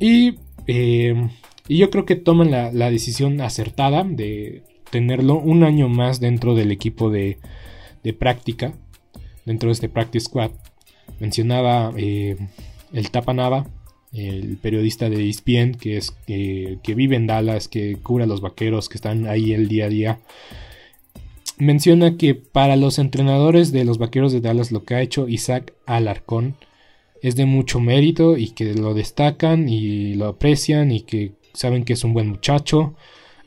y, 0.00 0.34
eh, 0.66 1.28
y, 1.68 1.78
yo 1.78 1.90
creo 1.90 2.04
que 2.06 2.16
toman 2.16 2.50
la, 2.50 2.90
decisión 2.90 3.40
acertada 3.40 4.04
de 4.04 4.62
tenerlo 4.90 5.38
un 5.38 5.64
año 5.64 5.88
más 5.88 6.20
dentro 6.20 6.54
del 6.54 6.72
equipo 6.72 7.10
de, 7.10 7.38
práctica, 8.18 8.72
dentro 9.44 9.68
de 9.68 9.74
este 9.74 9.88
Practice 9.88 10.26
Squad. 10.26 10.52
Mencionaba 11.20 11.92
eh, 11.96 12.36
el 12.92 13.10
Tapanava, 13.10 13.66
el 14.12 14.56
periodista 14.56 15.10
de 15.10 15.28
ESPN 15.28 15.74
que, 15.74 15.96
es, 15.96 16.14
que 16.26 16.94
vive 16.94 17.16
en 17.16 17.26
Dallas, 17.26 17.68
que 17.68 17.96
cubre 18.02 18.24
a 18.24 18.26
los 18.26 18.40
vaqueros, 18.40 18.88
que 18.88 18.98
están 18.98 19.26
ahí 19.26 19.52
el 19.52 19.68
día 19.68 19.86
a 19.86 19.88
día 19.88 20.18
menciona 21.58 22.16
que 22.16 22.34
para 22.34 22.76
los 22.76 22.98
entrenadores 22.98 23.72
de 23.72 23.84
los 23.84 23.98
Vaqueros 23.98 24.32
de 24.32 24.40
Dallas 24.40 24.72
lo 24.72 24.84
que 24.84 24.94
ha 24.94 25.02
hecho 25.02 25.28
Isaac 25.28 25.72
Alarcón 25.86 26.56
es 27.22 27.36
de 27.36 27.46
mucho 27.46 27.80
mérito 27.80 28.36
y 28.36 28.50
que 28.50 28.74
lo 28.74 28.94
destacan 28.94 29.68
y 29.68 30.14
lo 30.14 30.26
aprecian 30.26 30.92
y 30.92 31.00
que 31.00 31.32
saben 31.54 31.84
que 31.84 31.94
es 31.94 32.04
un 32.04 32.12
buen 32.12 32.28
muchacho, 32.28 32.94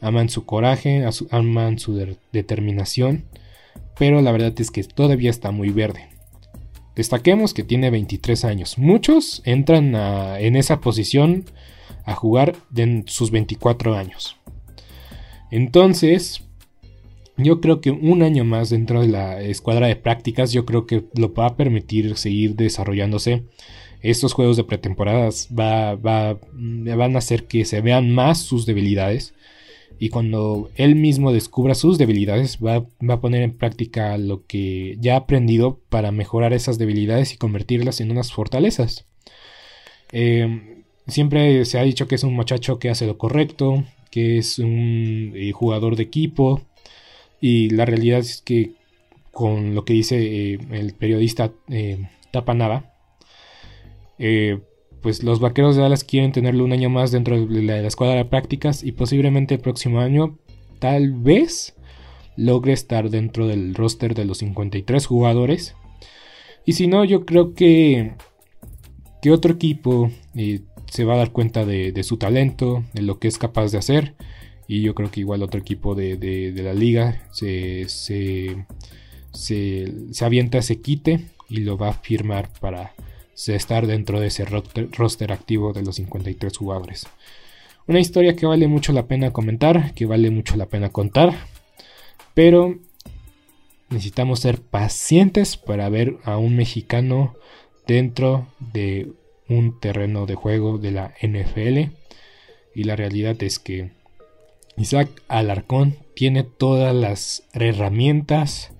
aman 0.02 0.30
su 0.30 0.45
coraje, 0.45 1.06
aman 1.30 1.78
su 1.78 2.17
determinación, 2.32 3.26
pero 3.98 4.22
la 4.22 4.32
verdad 4.32 4.54
es 4.60 4.72
que 4.72 4.84
todavía 4.84 5.30
está 5.30 5.52
muy 5.52 5.69
verde. 5.69 6.08
Destaquemos 6.95 7.54
que 7.54 7.63
tiene 7.63 7.89
23 7.89 8.45
años. 8.45 8.78
Muchos 8.78 9.41
entran 9.45 9.95
en 9.95 10.56
esa 10.56 10.82
posición 10.82 11.45
a 12.06 12.15
jugar 12.15 12.56
en 12.75 13.06
sus 13.08 13.32
24 13.32 13.95
años. 13.95 14.36
Entonces, 15.52 16.43
yo 17.38 17.62
creo 17.62 17.82
que 17.82 17.91
un 17.91 18.21
año 18.21 18.43
más 18.43 18.69
dentro 18.69 19.02
de 19.02 19.08
la 19.08 19.41
escuadra 19.41 19.88
de 19.88 19.95
prácticas, 19.95 20.52
yo 20.52 20.65
creo 20.65 20.86
que 20.86 21.06
lo 21.15 21.34
va 21.34 21.47
a 21.47 21.56
permitir 21.56 22.17
seguir 22.17 22.56
desarrollándose. 22.56 23.43
Estos 24.02 24.34
juegos 24.34 24.58
de 24.58 24.63
pretemporadas 24.63 25.49
va, 25.58 25.95
van 25.95 27.15
a 27.15 27.19
hacer 27.19 27.45
que 27.45 27.65
se 27.65 27.82
vean 27.82 28.12
más 28.12 28.39
sus 28.39 28.65
debilidades. 28.65 29.34
Y 29.97 30.10
cuando 30.10 30.69
él 30.75 30.95
mismo 30.95 31.34
descubra 31.34 31.75
sus 31.75 31.97
debilidades, 31.97 32.60
va, 32.63 32.86
a 33.08 33.19
poner 33.19 33.41
en 33.41 33.58
práctica 33.58 34.17
lo 34.17 34.45
que 34.45 34.97
ya 34.99 35.15
ha 35.15 35.17
aprendido 35.17 35.80
para 35.89 36.12
mejorar 36.12 36.54
esas 36.54 36.78
debilidades 36.78 37.34
y 37.34 37.38
convertirlas 37.38 37.99
en 37.99 38.12
unas 38.12 38.32
fortalezas. 38.32 39.06
Eh, 40.12 40.84
siempre 41.08 41.65
se 41.65 41.80
ha 41.80 41.84
dicho 41.84 42.08
que 42.08 42.15
es 42.15 42.23
un 42.23 42.34
muchacho 42.34 42.80
que 42.80 42.89
hace 42.89 43.08
lo 43.08 43.17
correcto, 43.17 43.84
que 44.12 44.38
es 44.38 44.60
un 44.60 45.34
eh, 45.36 45.52
jugador 45.52 45.95
de 45.95 46.04
equipo, 46.04 46.62
y 47.41 47.69
la 47.69 47.86
realidad 47.86 48.19
es 48.19 48.41
que 48.41 48.71
con 49.32 49.75
lo 49.75 49.86
que 49.86 49.93
dice 49.93 50.17
eh, 50.54 50.60
el 50.71 50.93
periodista 50.93 51.52
eh, 51.69 52.10
Tapanava, 52.32 52.93
eh, 54.17 54.60
pues 55.01 55.23
los 55.23 55.39
vaqueros 55.39 55.75
de 55.75 55.81
Dallas 55.81 56.03
quieren 56.03 56.31
tenerlo 56.31 56.63
un 56.63 56.73
año 56.73 56.89
más 56.89 57.12
dentro 57.12 57.45
de 57.45 57.62
la, 57.62 57.79
escuadra 57.79 58.15
de 58.15 58.25
prácticas 58.25 58.83
y 58.83 58.91
posiblemente 58.91 59.55
el 59.55 59.62
próximo 59.62 59.99
año 59.99 60.38
tal 60.79 61.12
vez 61.12 61.75
logre 62.35 62.73
estar 62.73 63.09
dentro 63.09 63.47
del 63.47 63.75
roster 63.75 64.15
de 64.15 64.25
los 64.25 64.39
53 64.39 65.05
jugadores. 65.05 65.75
Y 66.65 66.73
si 66.73 66.88
no, 66.88 67.03
yo 67.03 67.25
creo 67.25 67.53
que, 67.53 68.13
que 69.21 69.31
otro 69.31 69.53
equipo 69.53 70.12
se 70.89 71.03
va 71.03 71.15
a 71.15 71.17
dar 71.17 71.31
cuenta 71.31 71.65
de, 71.65 72.03
su 72.03 72.17
talento, 72.17 72.83
de 72.93 73.01
lo 73.01 73.19
que 73.19 73.27
es 73.27 73.38
capaz 73.38 73.71
de 73.71 73.77
hacer 73.77 74.15
y 74.67 74.83
yo 74.83 74.93
creo 74.93 75.09
que 75.09 75.21
igual 75.21 75.41
otro 75.41 75.59
equipo 75.59 75.95
de, 75.95 76.53
la 76.55 76.73
liga 76.73 77.23
se, 77.31 77.89
se, 77.89 78.65
se, 79.33 80.25
avienta 80.25 80.59
ese 80.59 80.79
quite 80.79 81.25
y 81.49 81.62
lo 81.62 81.75
va 81.75 81.89
a 81.89 81.93
firmar 81.93 82.51
para 82.62 82.93
estar 83.47 83.88
dentro 83.88 84.19
de 84.19 84.28
ese 84.28 84.45
roster, 84.45 85.32
activo 85.32 85.71
de 85.71 85.84
los 85.84 85.95
53 85.95 86.58
jugadores. 86.58 87.08
Una 87.88 87.99
historia 87.99 88.36
que 88.36 88.45
vale 88.45 88.67
mucho 88.67 88.91
la 88.91 89.08
pena 89.08 89.32
comentar, 89.32 89.93
que 89.93 90.06
vale 90.06 90.30
mucho 90.30 90.58
la 90.58 90.65
pena 90.65 90.89
contar, 90.89 91.34
pero 92.34 92.78
necesitamos 93.89 94.41
ser 94.41 94.62
pacientes 94.62 95.58
para 95.58 95.89
ver 95.89 96.17
a 96.23 96.38
un 96.38 96.56
mexicano 96.56 97.36
dentro 97.88 98.47
de 98.60 99.12
un 99.47 99.80
terreno 99.80 100.25
de 100.25 100.36
juego 100.36 100.78
de 100.78 100.91
la 100.91 101.13
NFL. 101.21 101.91
Y 102.75 102.84
la 102.84 102.95
realidad 102.95 103.41
es 103.41 103.58
que 103.58 103.91
Isaac 104.78 105.10
Alarcón 105.28 105.97
tiene 106.13 106.43
todas 106.43 106.95
las 106.95 107.43
herramientas 107.54 108.71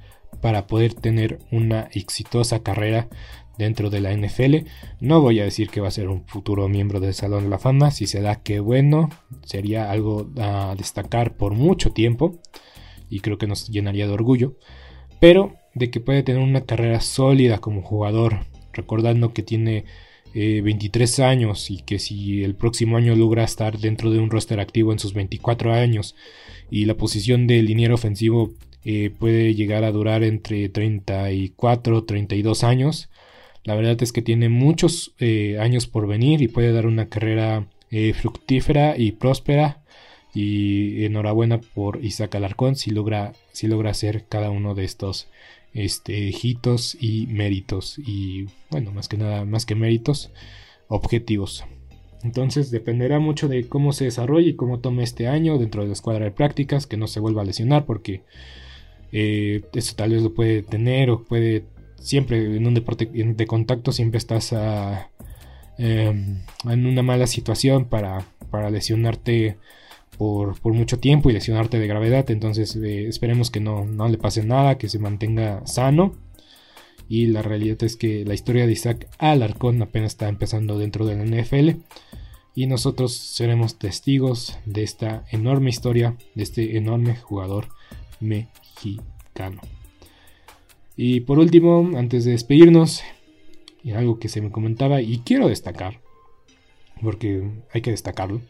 para 0.42 0.68
poder 0.68 0.94
tener 0.94 1.40
una 1.52 1.90
exitosa 1.92 2.60
carrera 2.62 3.08
dentro 3.60 3.92
de 3.92 4.02
la 4.02 4.12
NFL. 4.12 4.66
No 5.02 5.22
voy 5.22 5.40
a 5.40 5.44
decir 5.44 5.70
que 5.70 5.82
va 5.82 5.90
a 5.90 5.92
ser 5.92 6.08
un 6.08 6.26
futuro 6.26 6.68
miembro 6.68 7.00
del 7.00 7.14
Salón 7.14 7.44
de 7.44 7.50
la 7.50 7.60
Fama. 7.60 7.92
Si 7.92 8.08
se 8.08 8.22
da, 8.22 8.42
que 8.42 8.60
bueno. 8.60 9.10
Sería 9.46 9.92
algo 9.92 10.32
a 10.40 10.74
destacar 10.76 11.36
por 11.36 11.54
mucho 11.54 11.92
tiempo. 11.92 12.40
Y 13.10 13.20
creo 13.20 13.38
que 13.38 13.48
nos 13.48 13.68
llenaría 13.68 14.08
de 14.08 14.14
orgullo. 14.14 14.56
Pero 15.20 15.56
de 15.76 15.92
que 15.92 16.00
puede 16.00 16.24
tener 16.24 16.42
una 16.42 16.62
carrera 16.62 17.02
sólida 17.02 17.60
como 17.60 17.84
jugador. 17.84 18.40
Recordando 18.74 19.34
que 19.34 19.44
tiene 19.44 19.84
23 20.34 21.20
eh, 21.20 21.24
años 21.24 21.70
y 21.70 21.82
que 21.82 22.00
si 22.00 22.44
el 22.44 22.56
próximo 22.56 22.98
año 22.98 23.16
logra 23.16 23.44
estar 23.44 23.78
dentro 23.78 24.10
de 24.10 24.20
un 24.20 24.30
roster 24.30 24.60
activo 24.60 24.94
en 24.94 25.00
sus 25.00 25.14
24 25.14 25.74
años 25.74 26.16
y 26.70 26.86
la 26.86 26.96
posición 26.96 27.48
de 27.48 27.64
liniero 27.64 27.96
ofensivo 27.96 28.52
eh, 28.86 29.10
puede 29.10 29.56
llegar 29.56 29.84
a 29.84 29.92
durar 29.92 30.24
entre 30.24 30.70
34 30.70 32.04
32 32.04 32.64
años 32.64 33.10
la 33.64 33.76
verdad 33.76 34.02
es 34.02 34.12
que 34.12 34.22
tiene 34.22 34.50
muchos 34.50 35.14
eh, 35.20 35.58
años 35.60 35.88
por 35.88 36.08
venir 36.08 36.42
y 36.42 36.48
puede 36.48 36.72
dar 36.72 36.86
una 36.86 37.10
carrera 37.10 37.68
fructífera 38.14 38.96
y 38.98 39.14
próspera 39.14 39.82
y 40.34 41.06
enhorabuena 41.06 41.60
por 41.60 42.04
Isaac 42.06 42.36
Alarcón 42.36 42.76
si 42.76 42.92
logra, 42.92 43.34
si 43.52 43.68
logra 43.68 43.90
hacer 43.90 44.26
cada 44.30 44.52
uno 44.52 44.76
de 44.76 44.84
estos 44.84 45.28
este, 45.74 46.32
hitos 46.42 46.98
y 47.00 47.28
méritos. 47.28 47.98
Y 48.00 48.48
bueno, 48.70 48.92
más 48.92 49.08
que 49.08 49.18
nada, 49.18 49.46
más 49.46 49.66
que 49.66 49.76
méritos, 49.76 50.32
objetivos. 50.88 51.66
Entonces 52.24 52.70
dependerá 52.70 53.20
mucho 53.20 53.48
de 53.48 53.68
cómo 53.68 53.94
se 53.94 54.06
desarrolle 54.06 54.50
y 54.50 54.56
cómo 54.56 54.80
tome 54.80 55.04
este 55.04 55.28
año 55.28 55.58
dentro 55.58 55.82
de 55.82 55.88
la 55.88 55.94
escuadra 55.94 56.26
de 56.26 56.32
prácticas, 56.32 56.86
que 56.86 56.98
no 56.98 57.08
se 57.08 57.20
vuelva 57.20 57.44
a 57.44 57.46
lesionar 57.46 57.86
porque 57.86 58.24
eh, 59.12 59.62
eso 59.74 59.96
tal 59.96 60.12
vez 60.12 60.22
lo 60.22 60.34
puede 60.34 60.62
tener 60.62 61.10
o 61.10 61.24
puede 61.24 61.64
siempre 62.02 62.58
en 62.58 62.68
un 62.68 62.74
deporte 62.74 63.06
de 63.06 63.48
contacto 63.48 63.92
siempre 63.92 64.18
estás 64.18 64.54
em, 65.78 66.42
en 66.66 66.86
una 66.86 67.04
mala 67.04 67.28
situación 67.28 67.86
para, 67.86 68.26
para 68.50 68.70
lesionarte 68.70 69.58
por, 70.20 70.74
mucho 70.74 71.00
tiempo 71.00 71.30
y 71.30 71.34
lesionarte 71.34 71.80
de 71.80 71.88
gravedad. 71.88 72.30
Entonces 72.30 72.76
eh, 72.76 73.08
esperemos 73.08 73.50
que 73.50 73.62
no, 73.62 73.86
no 73.86 74.08
le 74.10 74.18
pase 74.18 74.44
nada, 74.44 74.78
que 74.78 74.90
se 74.90 75.00
mantenga 75.00 75.66
sano. 75.66 76.16
Y 77.08 77.28
la 77.28 77.42
realidad 77.42 77.82
es 77.84 77.96
que 77.96 78.26
la 78.26 78.34
historia 78.36 78.68
de 78.68 78.74
Isaac 78.74 79.08
Alarcón 79.18 79.82
apenas 79.82 80.12
está 80.12 80.28
empezando 80.28 80.78
dentro 80.78 81.06
de 81.06 81.16
la 81.16 81.24
NFL. 81.24 81.82
Y 82.54 82.68
nosotros 82.68 83.16
seremos 83.16 83.80
testigos 83.80 84.60
de 84.66 84.84
esta 84.84 85.24
enorme 85.32 85.70
historia, 85.70 86.18
de 86.36 86.44
este 86.44 86.78
enorme 86.78 87.16
jugador 87.16 87.70
mexicano. 88.20 89.62
Y 91.02 91.22
por 91.22 91.40
último, 91.40 91.92
antes 91.96 92.26
de 92.26 92.32
despedirnos, 92.32 93.04
algo 93.96 94.20
que 94.20 94.28
se 94.28 94.42
me 94.42 94.52
comentaba 94.52 95.02
y 95.02 95.20
quiero 95.20 95.48
destacar, 95.48 96.02
porque 97.02 97.50
hay 97.72 97.80
que 97.80 97.92
destacarlo. 97.92 98.42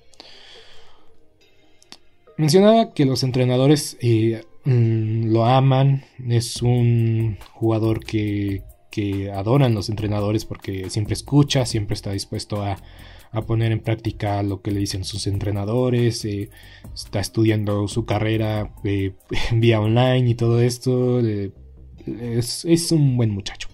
Mencionaba 2.37 2.91
que 2.95 3.05
los 3.05 3.21
entrenadores 3.21 3.99
eh, 4.01 4.41
mm, 4.65 5.31
lo 5.31 5.45
aman, 5.45 6.05
es 6.27 6.63
un 6.63 7.37
jugador 7.53 8.03
que, 8.03 8.63
que 8.89 9.29
adoran 9.29 9.75
los 9.75 9.89
entrenadores 9.89 10.45
porque 10.45 10.89
siempre 10.89 11.13
escucha, 11.13 11.67
siempre 11.67 11.93
está 11.93 12.13
dispuesto 12.13 12.63
a, 12.63 12.77
poner 13.45 13.71
en 13.71 13.81
práctica 13.81 14.41
lo 14.41 14.63
que 14.63 14.71
le 14.71 14.79
dicen 14.79 15.03
sus 15.03 15.27
entrenadores, 15.27 16.25
eh, 16.25 16.49
está 16.95 17.19
estudiando 17.19 17.87
su 17.87 18.05
carrera 18.05 18.73
eh, 18.83 19.13
vía 19.51 19.79
online 19.79 20.31
y 20.31 20.33
todo 20.33 20.59
esto, 20.59 21.21
es, 22.21 22.91
un 22.91 23.17
buen 23.17 23.31
muchacho. 23.31 23.67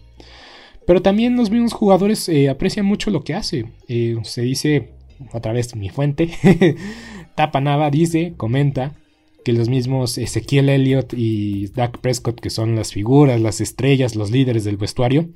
Pero 0.85 1.01
también 1.01 1.35
los 1.35 1.49
mismos 1.49 1.73
jugadores 1.73 2.29
eh, 2.29 2.49
aprecian 2.49 2.85
mucho 2.85 3.09
lo 3.09 3.23
que 3.23 3.33
hace. 3.33 3.65
Eh, 3.87 4.17
se 4.23 4.41
dice, 4.41 4.89
a 5.33 5.39
través 5.39 5.71
de 5.71 5.79
mi 5.79 5.89
fuente, 5.89 6.29
Tapanava 7.35 7.89
dice, 7.89 8.33
comenta, 8.37 8.93
que 9.43 9.53
los 9.53 9.69
mismos 9.69 10.17
Ezequiel 10.17 10.69
Elliott 10.69 11.13
y 11.15 11.67
Dak 11.67 11.99
Prescott, 11.99 12.39
que 12.39 12.49
son 12.49 12.75
las 12.75 12.91
figuras, 12.91 13.39
las 13.39 13.61
estrellas, 13.61 14.15
los 14.15 14.31
líderes 14.31 14.63
del 14.63 14.77
vestuario, 14.77 15.29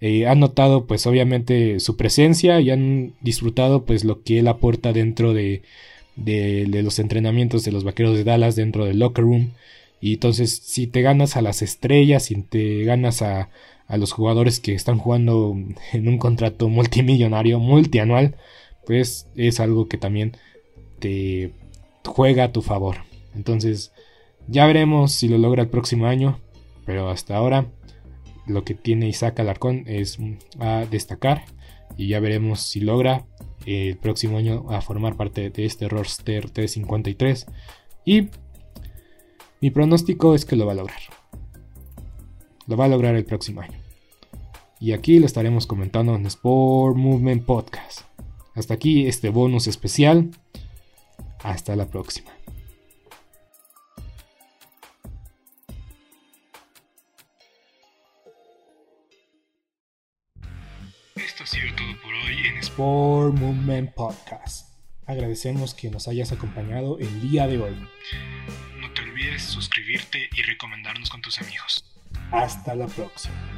eh, 0.00 0.26
han 0.26 0.40
notado 0.40 0.86
pues 0.86 1.06
obviamente 1.06 1.80
su 1.80 1.96
presencia 1.96 2.60
y 2.60 2.70
han 2.70 3.14
disfrutado 3.20 3.84
pues 3.84 4.04
lo 4.04 4.22
que 4.22 4.40
él 4.40 4.48
aporta 4.48 4.92
dentro 4.92 5.34
de, 5.34 5.62
de 6.16 6.82
los 6.82 6.98
entrenamientos 6.98 7.64
de 7.64 7.72
los 7.72 7.84
vaqueros 7.84 8.16
de 8.16 8.24
Dallas, 8.24 8.56
dentro 8.56 8.84
del 8.84 8.98
locker 8.98 9.24
room. 9.24 9.52
Y 10.00 10.14
entonces, 10.14 10.56
si 10.56 10.86
te 10.86 11.02
ganas 11.02 11.36
a 11.36 11.42
las 11.42 11.62
estrellas, 11.62 12.24
si 12.24 12.42
te 12.42 12.84
ganas 12.84 13.22
a, 13.22 13.50
a 13.86 13.96
los 13.96 14.12
jugadores 14.12 14.60
que 14.60 14.74
están 14.74 14.98
jugando 14.98 15.56
en 15.92 16.08
un 16.08 16.18
contrato 16.18 16.68
multimillonario, 16.68 17.58
multianual, 17.58 18.36
pues 18.86 19.28
es 19.34 19.60
algo 19.60 19.88
que 19.88 19.98
también 19.98 20.36
te 20.98 21.52
juega 22.04 22.44
a 22.44 22.52
tu 22.52 22.62
favor. 22.62 22.96
Entonces, 23.34 23.92
ya 24.46 24.66
veremos 24.66 25.12
si 25.12 25.28
lo 25.28 25.38
logra 25.38 25.62
el 25.62 25.68
próximo 25.68 26.06
año, 26.06 26.40
pero 26.86 27.08
hasta 27.10 27.36
ahora 27.36 27.66
lo 28.46 28.64
que 28.64 28.74
tiene 28.74 29.08
Isaac 29.08 29.40
Alarcón 29.40 29.84
es 29.86 30.18
a 30.58 30.86
destacar 30.90 31.44
y 31.96 32.08
ya 32.08 32.20
veremos 32.20 32.62
si 32.62 32.80
logra 32.80 33.26
el 33.66 33.96
próximo 33.98 34.38
año 34.38 34.64
a 34.70 34.80
formar 34.80 35.16
parte 35.16 35.50
de 35.50 35.64
este 35.66 35.88
roster 35.88 36.50
T53 36.50 37.46
y 38.04 38.28
mi 39.60 39.70
pronóstico 39.70 40.34
es 40.34 40.44
que 40.44 40.56
lo 40.56 40.66
va 40.66 40.72
a 40.72 40.76
lograr. 40.76 41.00
Lo 42.66 42.76
va 42.76 42.84
a 42.84 42.88
lograr 42.88 43.16
el 43.16 43.24
próximo 43.24 43.60
año. 43.60 43.78
Y 44.80 44.92
aquí 44.92 45.18
lo 45.18 45.26
estaremos 45.26 45.66
comentando 45.66 46.14
en 46.14 46.26
Sport 46.26 46.96
Movement 46.96 47.44
Podcast. 47.44 48.02
Hasta 48.54 48.74
aquí 48.74 49.06
este 49.06 49.30
bonus 49.30 49.66
especial. 49.66 50.30
Hasta 51.42 51.74
la 51.74 51.86
próxima. 51.86 52.30
Esto 61.16 61.42
ha 61.42 61.46
sido 61.46 61.74
todo 61.74 62.02
por 62.02 62.12
hoy 62.12 62.46
en 62.48 62.58
Sport 62.58 63.34
Movement 63.34 63.92
Podcast. 63.94 64.68
Agradecemos 65.06 65.74
que 65.74 65.90
nos 65.90 66.06
hayas 66.06 66.30
acompañado 66.30 66.98
el 66.98 67.20
día 67.20 67.48
de 67.48 67.60
hoy 67.60 67.74
suscribirte 69.44 70.28
y 70.34 70.42
recomendarnos 70.42 71.10
con 71.10 71.22
tus 71.22 71.40
amigos. 71.40 71.84
Hasta 72.32 72.74
la 72.74 72.86
próxima. 72.86 73.57